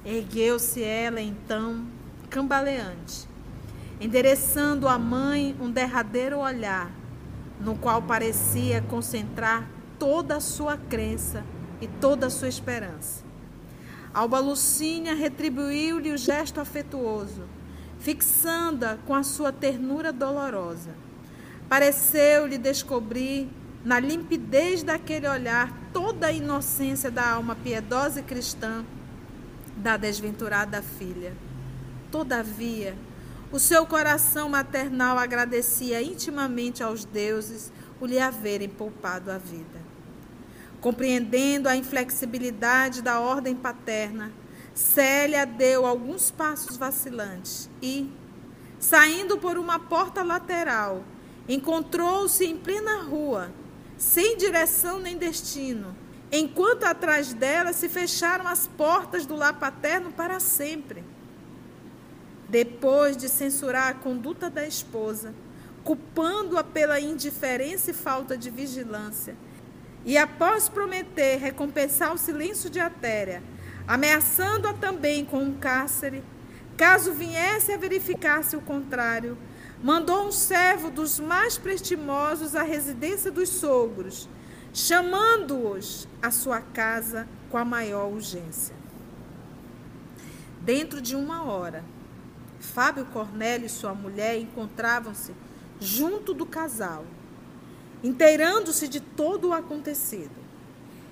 Ergueu-se 0.06 0.84
ela 0.84 1.22
então 1.22 1.86
cambaleante, 2.34 3.28
endereçando 4.02 4.88
à 4.88 4.98
mãe 4.98 5.56
um 5.62 5.70
derradeiro 5.70 6.40
olhar, 6.40 6.90
no 7.62 7.78
qual 7.78 8.02
parecia 8.02 8.82
concentrar 8.82 9.70
toda 10.00 10.38
a 10.38 10.42
sua 10.42 10.76
crença 10.76 11.46
e 11.80 11.88
toda 11.88 12.26
a 12.26 12.30
sua 12.32 12.48
esperança. 12.48 13.24
Alba 14.12 14.40
Lucínia 14.40 15.14
retribuiu-lhe 15.14 16.12
o 16.12 16.18
gesto 16.18 16.60
afetuoso, 16.60 17.44
fixando-a 18.00 18.98
com 19.06 19.14
a 19.14 19.22
sua 19.22 19.52
ternura 19.52 20.12
dolorosa. 20.12 20.90
Pareceu-lhe 21.70 22.58
descobrir, 22.58 23.48
na 23.86 24.00
limpidez 24.00 24.82
daquele 24.82 25.28
olhar, 25.28 25.72
toda 25.94 26.28
a 26.28 26.32
inocência 26.32 27.12
da 27.12 27.30
alma 27.30 27.56
piedosa 27.56 28.22
e 28.22 28.24
cristã 28.24 28.84
da 29.78 29.98
desventurada 29.98 30.82
filha. 30.82 31.34
Todavia, 32.14 32.96
o 33.52 33.58
seu 33.58 33.88
coração 33.88 34.48
maternal 34.48 35.18
agradecia 35.18 36.00
intimamente 36.00 36.84
aos 36.84 37.04
deuses 37.04 37.74
o 38.00 38.06
lhe 38.06 38.20
haverem 38.20 38.70
poupado 38.70 39.32
a 39.32 39.40
vida. 39.40 39.82
Compreendendo 40.80 41.68
a 41.68 41.76
inflexibilidade 41.76 43.02
da 43.02 43.20
ordem 43.20 43.56
paterna, 43.56 44.32
Célia 44.76 45.44
deu 45.44 45.88
alguns 45.88 46.30
passos 46.30 46.78
vacilantes 46.78 47.68
e, 47.82 48.08
saindo 48.78 49.40
por 49.40 49.58
uma 49.58 49.80
porta 49.80 50.22
lateral, 50.22 51.04
encontrou-se 51.50 52.46
em 52.46 52.56
plena 52.56 53.02
rua, 53.02 53.52
sem 53.98 54.38
direção 54.38 55.00
nem 55.00 55.18
destino, 55.18 55.96
enquanto 56.32 56.84
atrás 56.84 57.34
dela 57.34 57.74
se 57.74 57.90
fecharam 57.90 58.48
as 58.48 58.68
portas 58.68 59.26
do 59.26 59.36
lar 59.36 59.58
paterno 59.58 60.12
para 60.12 60.40
sempre. 60.40 61.04
Depois 62.54 63.18
de 63.18 63.30
censurar 63.30 63.88
a 63.88 63.94
conduta 63.96 64.48
da 64.48 64.64
esposa, 64.64 65.34
culpando-a 65.84 66.64
pela 66.64 67.00
indiferença 67.00 67.90
e 67.90 67.96
falta 67.96 68.38
de 68.38 68.52
vigilância, 68.52 69.36
e 70.06 70.20
após 70.20 70.70
prometer 70.70 71.38
recompensar 71.38 72.14
o 72.14 72.18
silêncio 72.18 72.70
de 72.70 72.80
Atéria, 72.80 73.42
ameaçando-a 73.88 74.74
também 74.74 75.26
com 75.26 75.40
um 75.40 75.56
cárcere, 75.56 76.24
caso 76.78 77.12
viesse 77.12 77.72
a 77.72 77.78
verificar-se 77.78 78.56
o 78.56 78.62
contrário, 78.62 79.36
mandou 79.82 80.28
um 80.28 80.32
servo 80.32 80.92
dos 80.92 81.20
mais 81.20 81.58
prestimosos 81.58 82.56
à 82.56 82.62
residência 82.62 83.32
dos 83.32 83.50
sogros, 83.50 84.30
chamando-os 84.72 86.08
à 86.22 86.30
sua 86.30 86.62
casa 86.62 87.28
com 87.50 87.58
a 87.58 87.66
maior 87.66 88.14
urgência. 88.14 88.76
Dentro 90.62 91.02
de 91.02 91.16
uma 91.16 91.46
hora, 91.46 91.84
Fábio 92.64 93.06
Cornélio 93.06 93.66
e 93.66 93.70
sua 93.70 93.94
mulher 93.94 94.40
encontravam-se 94.40 95.34
junto 95.80 96.34
do 96.34 96.46
casal, 96.46 97.06
inteirando-se 98.04 98.88
de 98.88 99.02
todo 99.02 99.50
o 99.50 99.54
acontecido. 99.54 100.32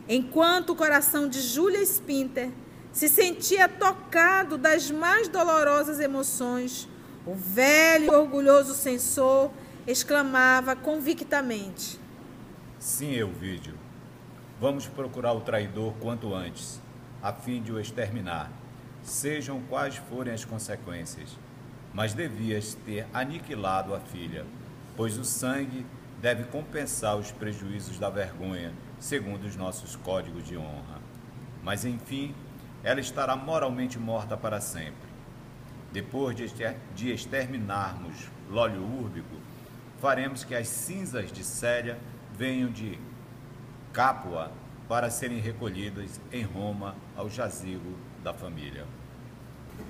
Enquanto 0.07 0.71
o 0.71 0.75
coração 0.75 1.27
de 1.27 1.41
Júlia 1.41 1.85
Spinter 1.85 2.49
se 2.91 3.07
sentia 3.07 3.67
tocado 3.67 4.57
das 4.57 4.89
mais 4.89 5.27
dolorosas 5.27 5.99
emoções, 5.99 6.87
o 7.25 7.35
velho 7.35 8.05
e 8.05 8.15
orgulhoso 8.15 8.73
censor 8.73 9.51
exclamava 9.85 10.75
convictamente: 10.75 11.99
Sim, 12.79 13.13
Elvídio. 13.13 13.77
Vamos 14.59 14.87
procurar 14.87 15.33
o 15.33 15.41
traidor 15.41 15.93
quanto 15.99 16.33
antes, 16.33 16.81
a 17.21 17.33
fim 17.33 17.61
de 17.61 17.71
o 17.71 17.79
exterminar 17.79 18.60
sejam 19.03 19.61
quais 19.69 19.95
forem 19.95 20.33
as 20.33 20.45
consequências. 20.45 21.37
Mas 21.93 22.13
devias 22.13 22.73
ter 22.73 23.05
aniquilado 23.13 23.93
a 23.93 23.99
filha, 23.99 24.45
pois 24.95 25.17
o 25.17 25.25
sangue 25.25 25.85
deve 26.21 26.43
compensar 26.45 27.17
os 27.17 27.31
prejuízos 27.31 27.97
da 27.97 28.09
vergonha, 28.09 28.71
segundo 28.99 29.45
os 29.45 29.55
nossos 29.55 29.95
códigos 29.95 30.47
de 30.47 30.55
honra. 30.57 31.01
mas 31.63 31.85
enfim, 31.85 32.33
ela 32.83 32.99
estará 32.99 33.35
moralmente 33.35 33.99
morta 33.99 34.35
para 34.35 34.59
sempre. 34.59 35.09
Depois 35.91 36.35
de 36.35 37.11
exterminarmos 37.11 38.29
Lólio 38.49 38.81
Úrbico, 38.81 39.35
faremos 39.99 40.43
que 40.43 40.55
as 40.55 40.67
cinzas 40.67 41.31
de 41.31 41.43
Célia 41.43 41.99
venham 42.33 42.71
de 42.71 42.97
Capua 43.93 44.51
para 44.87 45.09
serem 45.09 45.39
recolhidas 45.39 46.19
em 46.31 46.43
Roma 46.43 46.95
ao 47.15 47.29
jazigo 47.29 47.95
da 48.23 48.33
família. 48.33 48.85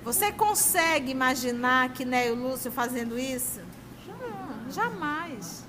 Você 0.04 0.32
consegue 0.32 1.10
imaginar 1.10 1.92
que 1.92 2.04
Neo 2.04 2.34
Lúcio 2.34 2.72
fazendo 2.72 3.18
isso? 3.18 3.60
Jamais. 4.70 5.64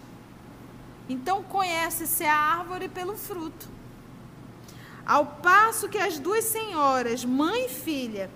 Então 1.09 1.43
conhece-se 1.43 2.23
a 2.23 2.35
árvore 2.35 2.87
pelo 2.87 3.15
fruto. 3.15 3.67
Ao 5.05 5.25
passo 5.25 5.89
que 5.89 5.97
as 5.97 6.17
duas 6.17 6.45
senhoras, 6.45 7.25
mãe 7.25 7.65
e 7.65 7.69
filha, 7.69 8.29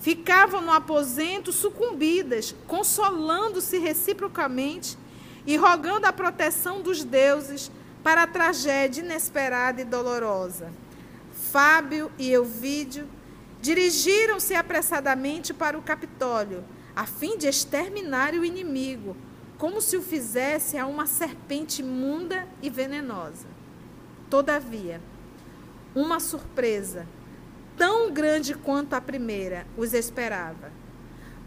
ficavam 0.00 0.62
no 0.62 0.72
aposento 0.72 1.52
sucumbidas, 1.52 2.54
consolando-se 2.66 3.78
reciprocamente 3.78 4.96
e 5.46 5.56
rogando 5.56 6.06
a 6.06 6.12
proteção 6.12 6.80
dos 6.80 7.04
deuses 7.04 7.70
para 8.02 8.22
a 8.22 8.26
tragédia 8.26 9.02
inesperada 9.02 9.82
e 9.82 9.84
dolorosa. 9.84 10.72
Fábio 11.52 12.10
e 12.18 12.30
Euvídio 12.30 13.06
dirigiram-se 13.64 14.54
apressadamente 14.54 15.54
para 15.54 15.78
o 15.78 15.80
Capitólio, 15.80 16.62
a 16.94 17.06
fim 17.06 17.38
de 17.38 17.48
exterminar 17.48 18.34
o 18.34 18.44
inimigo, 18.44 19.16
como 19.56 19.80
se 19.80 19.96
o 19.96 20.02
fizesse 20.02 20.76
a 20.76 20.86
uma 20.86 21.06
serpente 21.06 21.80
imunda 21.80 22.46
e 22.60 22.68
venenosa. 22.68 23.46
Todavia, 24.28 25.00
uma 25.94 26.20
surpresa, 26.20 27.06
tão 27.74 28.12
grande 28.12 28.52
quanto 28.52 28.92
a 28.92 29.00
primeira, 29.00 29.66
os 29.78 29.94
esperava. 29.94 30.70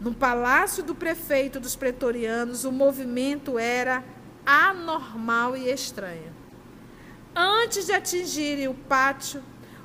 No 0.00 0.12
palácio 0.12 0.82
do 0.82 0.96
prefeito 0.96 1.60
dos 1.60 1.76
pretorianos, 1.76 2.64
o 2.64 2.72
movimento 2.72 3.60
era 3.60 4.02
anormal 4.44 5.56
e 5.56 5.70
estranho. 5.70 6.34
Antes 7.32 7.86
de 7.86 7.92
atingirem 7.92 8.66
o 8.66 8.74
pátio, 8.74 9.40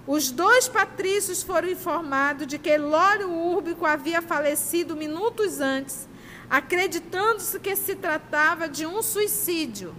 os 0.05 0.31
dois 0.31 0.67
patrícios 0.67 1.43
foram 1.43 1.69
informados 1.69 2.47
de 2.47 2.57
que 2.57 2.77
Lório 2.77 3.31
Úrbico 3.31 3.85
havia 3.85 4.21
falecido 4.21 4.95
minutos 4.95 5.59
antes 5.59 6.07
acreditando-se 6.53 7.59
que 7.59 7.75
se 7.75 7.95
tratava 7.95 8.69
de 8.69 8.85
um 8.85 9.01
suicídio. 9.01 9.95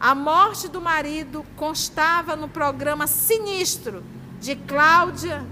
A 0.00 0.14
morte 0.14 0.66
do 0.66 0.80
marido 0.80 1.44
constava 1.56 2.34
no 2.34 2.48
programa 2.48 3.06
sinistro 3.06 4.02
de 4.40 4.56
Cláudia, 4.56 5.44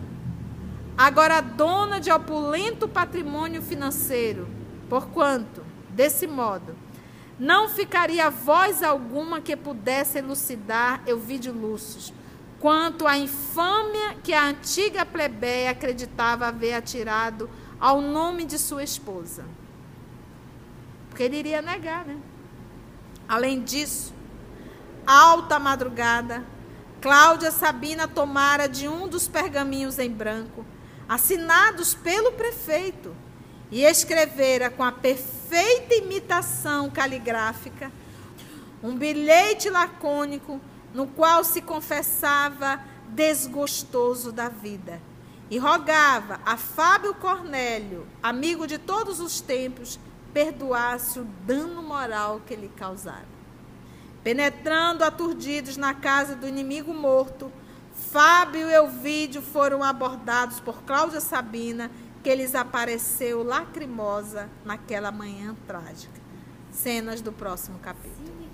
agora 0.96 1.42
dona 1.42 2.00
de 2.00 2.10
opulento 2.10 2.88
patrimônio 2.88 3.60
financeiro, 3.60 4.48
porquanto, 4.88 5.62
desse 5.90 6.26
modo, 6.26 6.74
não 7.38 7.68
ficaria 7.68 8.30
voz 8.30 8.82
alguma 8.82 9.42
que 9.42 9.54
pudesse 9.54 10.16
elucidar 10.16 11.02
Euvídio 11.06 11.52
Lúcio 11.52 12.14
quanto 12.60 13.06
à 13.06 13.16
infâmia 13.16 14.16
que 14.22 14.32
a 14.32 14.46
antiga 14.46 15.06
plebeia 15.06 15.70
acreditava 15.70 16.46
haver 16.46 16.74
atirado 16.74 17.48
ao 17.78 18.00
nome 18.00 18.44
de 18.44 18.58
sua 18.58 18.82
esposa 18.82 19.44
porque 21.18 21.24
ele 21.24 21.38
iria 21.38 21.60
negar, 21.60 22.04
né? 22.04 22.16
Além 23.28 23.60
disso, 23.60 24.14
alta 25.04 25.58
madrugada, 25.58 26.44
Cláudia 27.00 27.50
Sabina 27.50 28.06
tomara 28.06 28.68
de 28.68 28.86
um 28.86 29.08
dos 29.08 29.26
pergaminhos 29.26 29.98
em 29.98 30.08
branco, 30.08 30.64
assinados 31.08 31.92
pelo 31.92 32.30
prefeito, 32.34 33.16
e 33.68 33.82
escrevera 33.82 34.70
com 34.70 34.84
a 34.84 34.92
perfeita 34.92 35.96
imitação 35.96 36.88
caligráfica 36.88 37.90
um 38.80 38.94
bilhete 38.94 39.68
lacônico 39.68 40.60
no 40.94 41.06
qual 41.06 41.44
se 41.44 41.60
confessava 41.62 42.80
desgostoso 43.08 44.32
da 44.32 44.48
vida 44.48 45.00
e 45.50 45.58
rogava 45.58 46.40
a 46.44 46.56
Fábio 46.56 47.14
Cornélio, 47.14 48.06
amigo 48.22 48.66
de 48.66 48.78
todos 48.78 49.18
os 49.20 49.40
tempos, 49.40 49.98
perdoasse 50.32 51.18
o 51.18 51.24
dano 51.24 51.82
moral 51.82 52.40
que 52.46 52.54
lhe 52.54 52.68
causaram. 52.68 53.38
Penetrando 54.22 55.04
aturdidos 55.04 55.76
na 55.76 55.94
casa 55.94 56.36
do 56.36 56.46
inimigo 56.46 56.92
morto, 56.92 57.50
Fábio 58.10 58.68
e 58.68 58.74
Elvídio 58.74 59.40
foram 59.40 59.82
abordados 59.82 60.60
por 60.60 60.82
Cláudia 60.82 61.20
Sabina, 61.20 61.90
que 62.22 62.34
lhes 62.34 62.54
apareceu 62.54 63.42
lacrimosa 63.42 64.50
naquela 64.64 65.10
manhã 65.10 65.56
trágica. 65.66 66.20
Cenas 66.70 67.20
do 67.22 67.32
próximo 67.32 67.78
capítulo. 67.78 68.48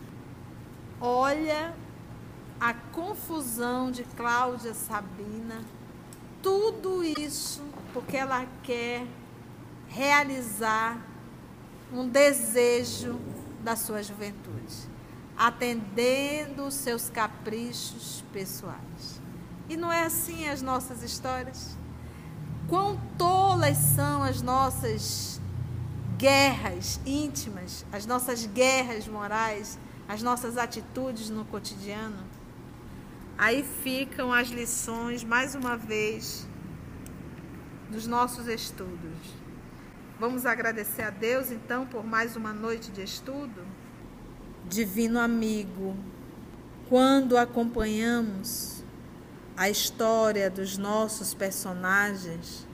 Olha 1.01 1.75
a 2.61 2.73
confusão 2.73 3.91
de 3.91 4.05
Cláudia 4.05 4.75
Sabina, 4.75 5.63
tudo 6.43 7.03
isso 7.03 7.63
porque 7.93 8.17
ela 8.17 8.47
quer 8.63 9.07
realizar 9.89 10.99
um 11.93 12.09
desejo 12.09 13.19
da 13.63 13.77
sua 13.77 14.03
juventude, 14.03 14.89
atendendo 15.37 16.67
os 16.67 16.75
seus 16.75 17.09
caprichos 17.09 18.25
pessoais. 18.33 19.21
E 19.69 19.77
não 19.77 19.93
é 19.93 20.05
assim 20.05 20.49
as 20.49 20.61
nossas 20.61 21.03
histórias? 21.03 21.77
Quão 22.69 23.01
tolas 23.17 23.77
são 23.77 24.23
as 24.23 24.43
nossas 24.43 25.41
guerras 26.19 27.01
íntimas, 27.07 27.85
as 27.93 28.07
nossas 28.07 28.47
guerras 28.47 29.07
morais, 29.07 29.79
as 30.09 30.23
nossas 30.23 30.59
atitudes 30.59 31.31
no 31.31 31.45
cotidiano? 31.45 32.34
Aí 33.37 33.65
ficam 33.83 34.33
as 34.33 34.49
lições, 34.49 35.25
mais 35.25 35.55
uma 35.55 35.77
vez, 35.77 36.47
dos 37.91 38.07
nossos 38.07 38.47
estudos. 38.47 39.19
Vamos 40.21 40.47
agradecer 40.47 41.03
a 41.03 41.11
Deus 41.11 41.51
então 41.51 41.85
por 41.85 42.05
mais 42.05 42.37
uma 42.37 42.53
noite 42.53 42.93
de 42.93 43.03
estudo? 43.03 43.67
Divino 44.69 45.19
amigo, 45.19 45.97
quando 46.89 47.37
acompanhamos 47.37 48.85
a 49.57 49.69
história 49.69 50.49
dos 50.49 50.79
nossos 50.79 51.35
personagens 51.35 52.67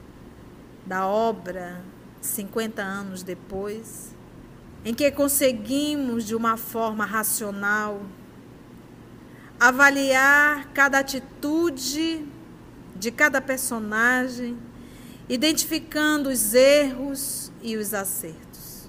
da 0.84 1.06
obra 1.06 1.82
50 2.20 2.82
anos 2.82 3.22
depois, 3.22 4.14
em 4.84 4.92
que 4.92 5.10
conseguimos 5.10 6.24
de 6.24 6.34
uma 6.34 6.58
forma 6.58 7.06
racional 7.06 8.02
avaliar 9.60 10.72
cada 10.72 11.00
atitude 11.00 12.26
de 12.96 13.10
cada 13.10 13.42
personagem 13.42 14.56
identificando 15.28 16.30
os 16.30 16.54
erros 16.54 17.52
e 17.62 17.76
os 17.76 17.92
acertos. 17.92 18.88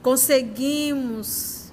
Conseguimos 0.00 1.72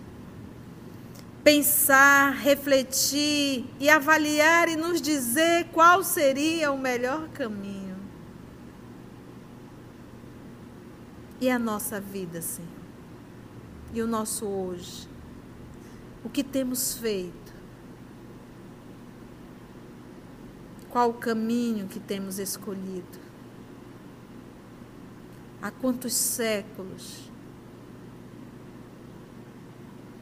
pensar, 1.44 2.34
refletir 2.34 3.66
e 3.80 3.88
avaliar 3.88 4.68
e 4.68 4.76
nos 4.76 5.00
dizer 5.00 5.68
qual 5.72 6.04
seria 6.04 6.72
o 6.72 6.78
melhor 6.78 7.30
caminho. 7.30 7.96
E 11.40 11.50
a 11.50 11.60
nossa 11.60 12.02
vida, 12.02 12.42
Senhor? 12.42 12.70
E 13.94 14.02
o 14.02 14.08
nosso 14.08 14.46
hoje? 14.46 15.08
O 16.24 16.30
que 16.30 16.44
temos 16.44 16.96
feito? 16.96 17.45
Qual 20.96 21.10
o 21.10 21.14
caminho 21.16 21.90
que 21.90 22.00
temos 22.00 22.40
escolhido? 22.40 23.20
há 25.62 25.70
quantos 25.70 26.14
séculos 26.14 27.30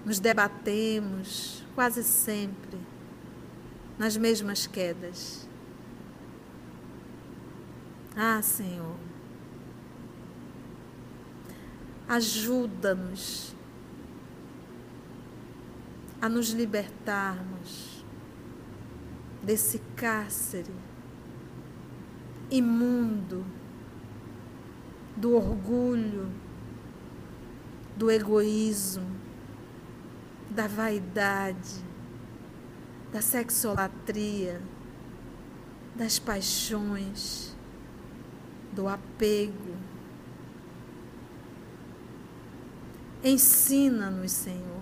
nos 0.03 0.17
debatemos 0.17 1.63
quase 1.75 2.03
sempre 2.03 2.79
nas 3.99 4.17
mesmas 4.17 4.65
quedas. 4.65 5.47
Ah, 8.15 8.41
Senhor, 8.41 8.95
ajuda-nos 12.07 13.55
a 16.19 16.27
nos 16.27 16.49
libertarmos 16.49 17.92
desse 19.43 19.79
cárcere 19.95 20.71
imundo 22.49 23.45
do 25.17 25.35
orgulho, 25.35 26.31
do 27.95 28.09
egoísmo, 28.09 29.15
da 30.49 30.67
vaidade, 30.67 31.83
da 33.11 33.21
sexolatria, 33.21 34.61
das 35.95 36.19
paixões, 36.19 37.55
do 38.71 38.87
apego. 38.87 39.75
Ensina-nos, 43.23 44.31
Senhor, 44.31 44.81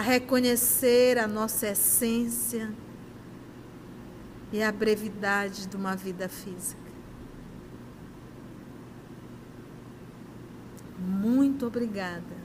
a 0.00 0.02
reconhecer 0.02 1.18
a 1.18 1.28
nossa 1.28 1.68
essência 1.68 2.72
e 4.50 4.62
a 4.62 4.72
brevidade 4.72 5.66
de 5.66 5.76
uma 5.76 5.94
vida 5.94 6.26
física. 6.26 6.80
Muito 10.98 11.66
obrigada 11.66 12.40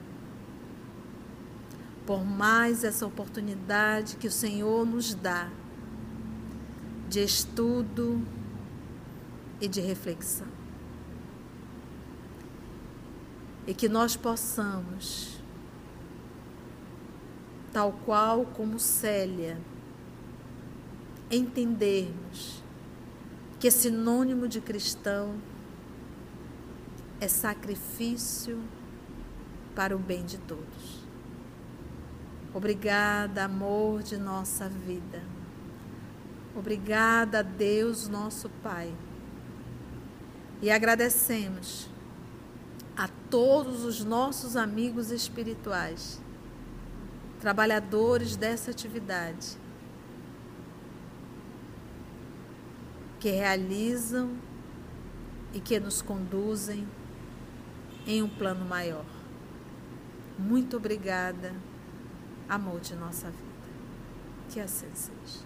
por 2.04 2.26
mais 2.26 2.84
essa 2.84 3.06
oportunidade 3.06 4.18
que 4.18 4.26
o 4.26 4.30
Senhor 4.30 4.84
nos 4.84 5.14
dá 5.14 5.48
de 7.08 7.24
estudo 7.24 8.20
e 9.62 9.66
de 9.66 9.80
reflexão. 9.80 10.48
E 13.66 13.72
que 13.72 13.88
nós 13.88 14.14
possamos, 14.14 15.35
tal 17.76 17.92
qual 18.06 18.46
como 18.46 18.78
Célia, 18.78 19.60
entendermos 21.30 22.62
que 23.60 23.70
sinônimo 23.70 24.48
de 24.48 24.62
cristão 24.62 25.34
é 27.20 27.28
sacrifício 27.28 28.58
para 29.74 29.94
o 29.94 29.98
bem 29.98 30.24
de 30.24 30.38
todos. 30.38 31.04
Obrigada, 32.54 33.44
amor 33.44 34.02
de 34.02 34.16
nossa 34.16 34.70
vida. 34.70 35.22
Obrigada, 36.56 37.42
Deus, 37.42 38.08
nosso 38.08 38.48
Pai. 38.62 38.90
E 40.62 40.70
agradecemos 40.70 41.90
a 42.96 43.06
todos 43.28 43.84
os 43.84 44.02
nossos 44.02 44.56
amigos 44.56 45.10
espirituais, 45.10 46.24
trabalhadores 47.40 48.36
dessa 48.36 48.70
atividade, 48.70 49.56
que 53.20 53.30
realizam 53.30 54.36
e 55.52 55.60
que 55.60 55.80
nos 55.80 56.02
conduzem 56.02 56.86
em 58.06 58.22
um 58.22 58.28
plano 58.28 58.64
maior. 58.64 59.06
Muito 60.38 60.76
obrigada, 60.76 61.54
amor 62.48 62.80
de 62.80 62.94
nossa 62.94 63.30
vida. 63.30 63.46
Que 64.50 64.60
assim 64.60 64.90
seja. 64.94 65.45